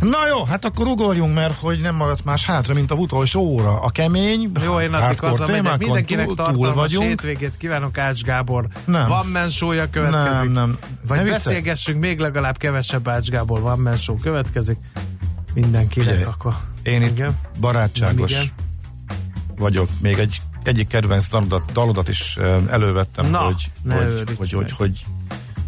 [0.00, 3.80] Na jó, hát akkor ugorjunk, mert hogy nem maradt más hátra, mint a utolsó óra.
[3.80, 5.78] A kemény, Jó, én addig hardcore hazamegyek.
[5.78, 7.06] Mindenkinek túl, tartalmas vagyunk.
[7.08, 8.66] hétvégét kívánok, Ács Gábor.
[8.84, 9.08] Nem.
[9.08, 10.44] Van men show-ja következik.
[10.44, 10.78] Nem, nem.
[11.06, 14.78] Vagy Ne beszélgessünk még legalább kevesebb Ács Gábor Van men show következik.
[15.54, 16.54] Mindenkinek Figyelj, akkor.
[16.82, 17.38] Én itt Igen.
[17.60, 18.46] barátságos Igen.
[19.56, 19.88] vagyok.
[20.00, 22.36] Még egy egyik kedvenc dalodat, dalodat is
[22.70, 25.04] elővettem, Na, hogy, hogy, hogy, hogy, hogy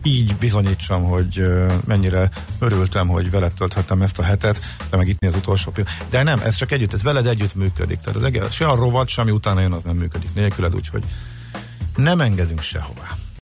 [0.02, 1.42] így bizonyítsam, hogy
[1.86, 2.28] mennyire
[2.58, 5.96] örültem, hogy veled tölthettem ezt a hetet, de meg itt mi az utolsó pillanat.
[6.10, 7.98] De nem, ez csak együtt, ez veled együtt működik.
[7.98, 11.04] Tehát az egész, se a rovat, semmi utána jön, az nem működik nélküled, úgyhogy
[11.96, 13.16] nem engedünk sehová.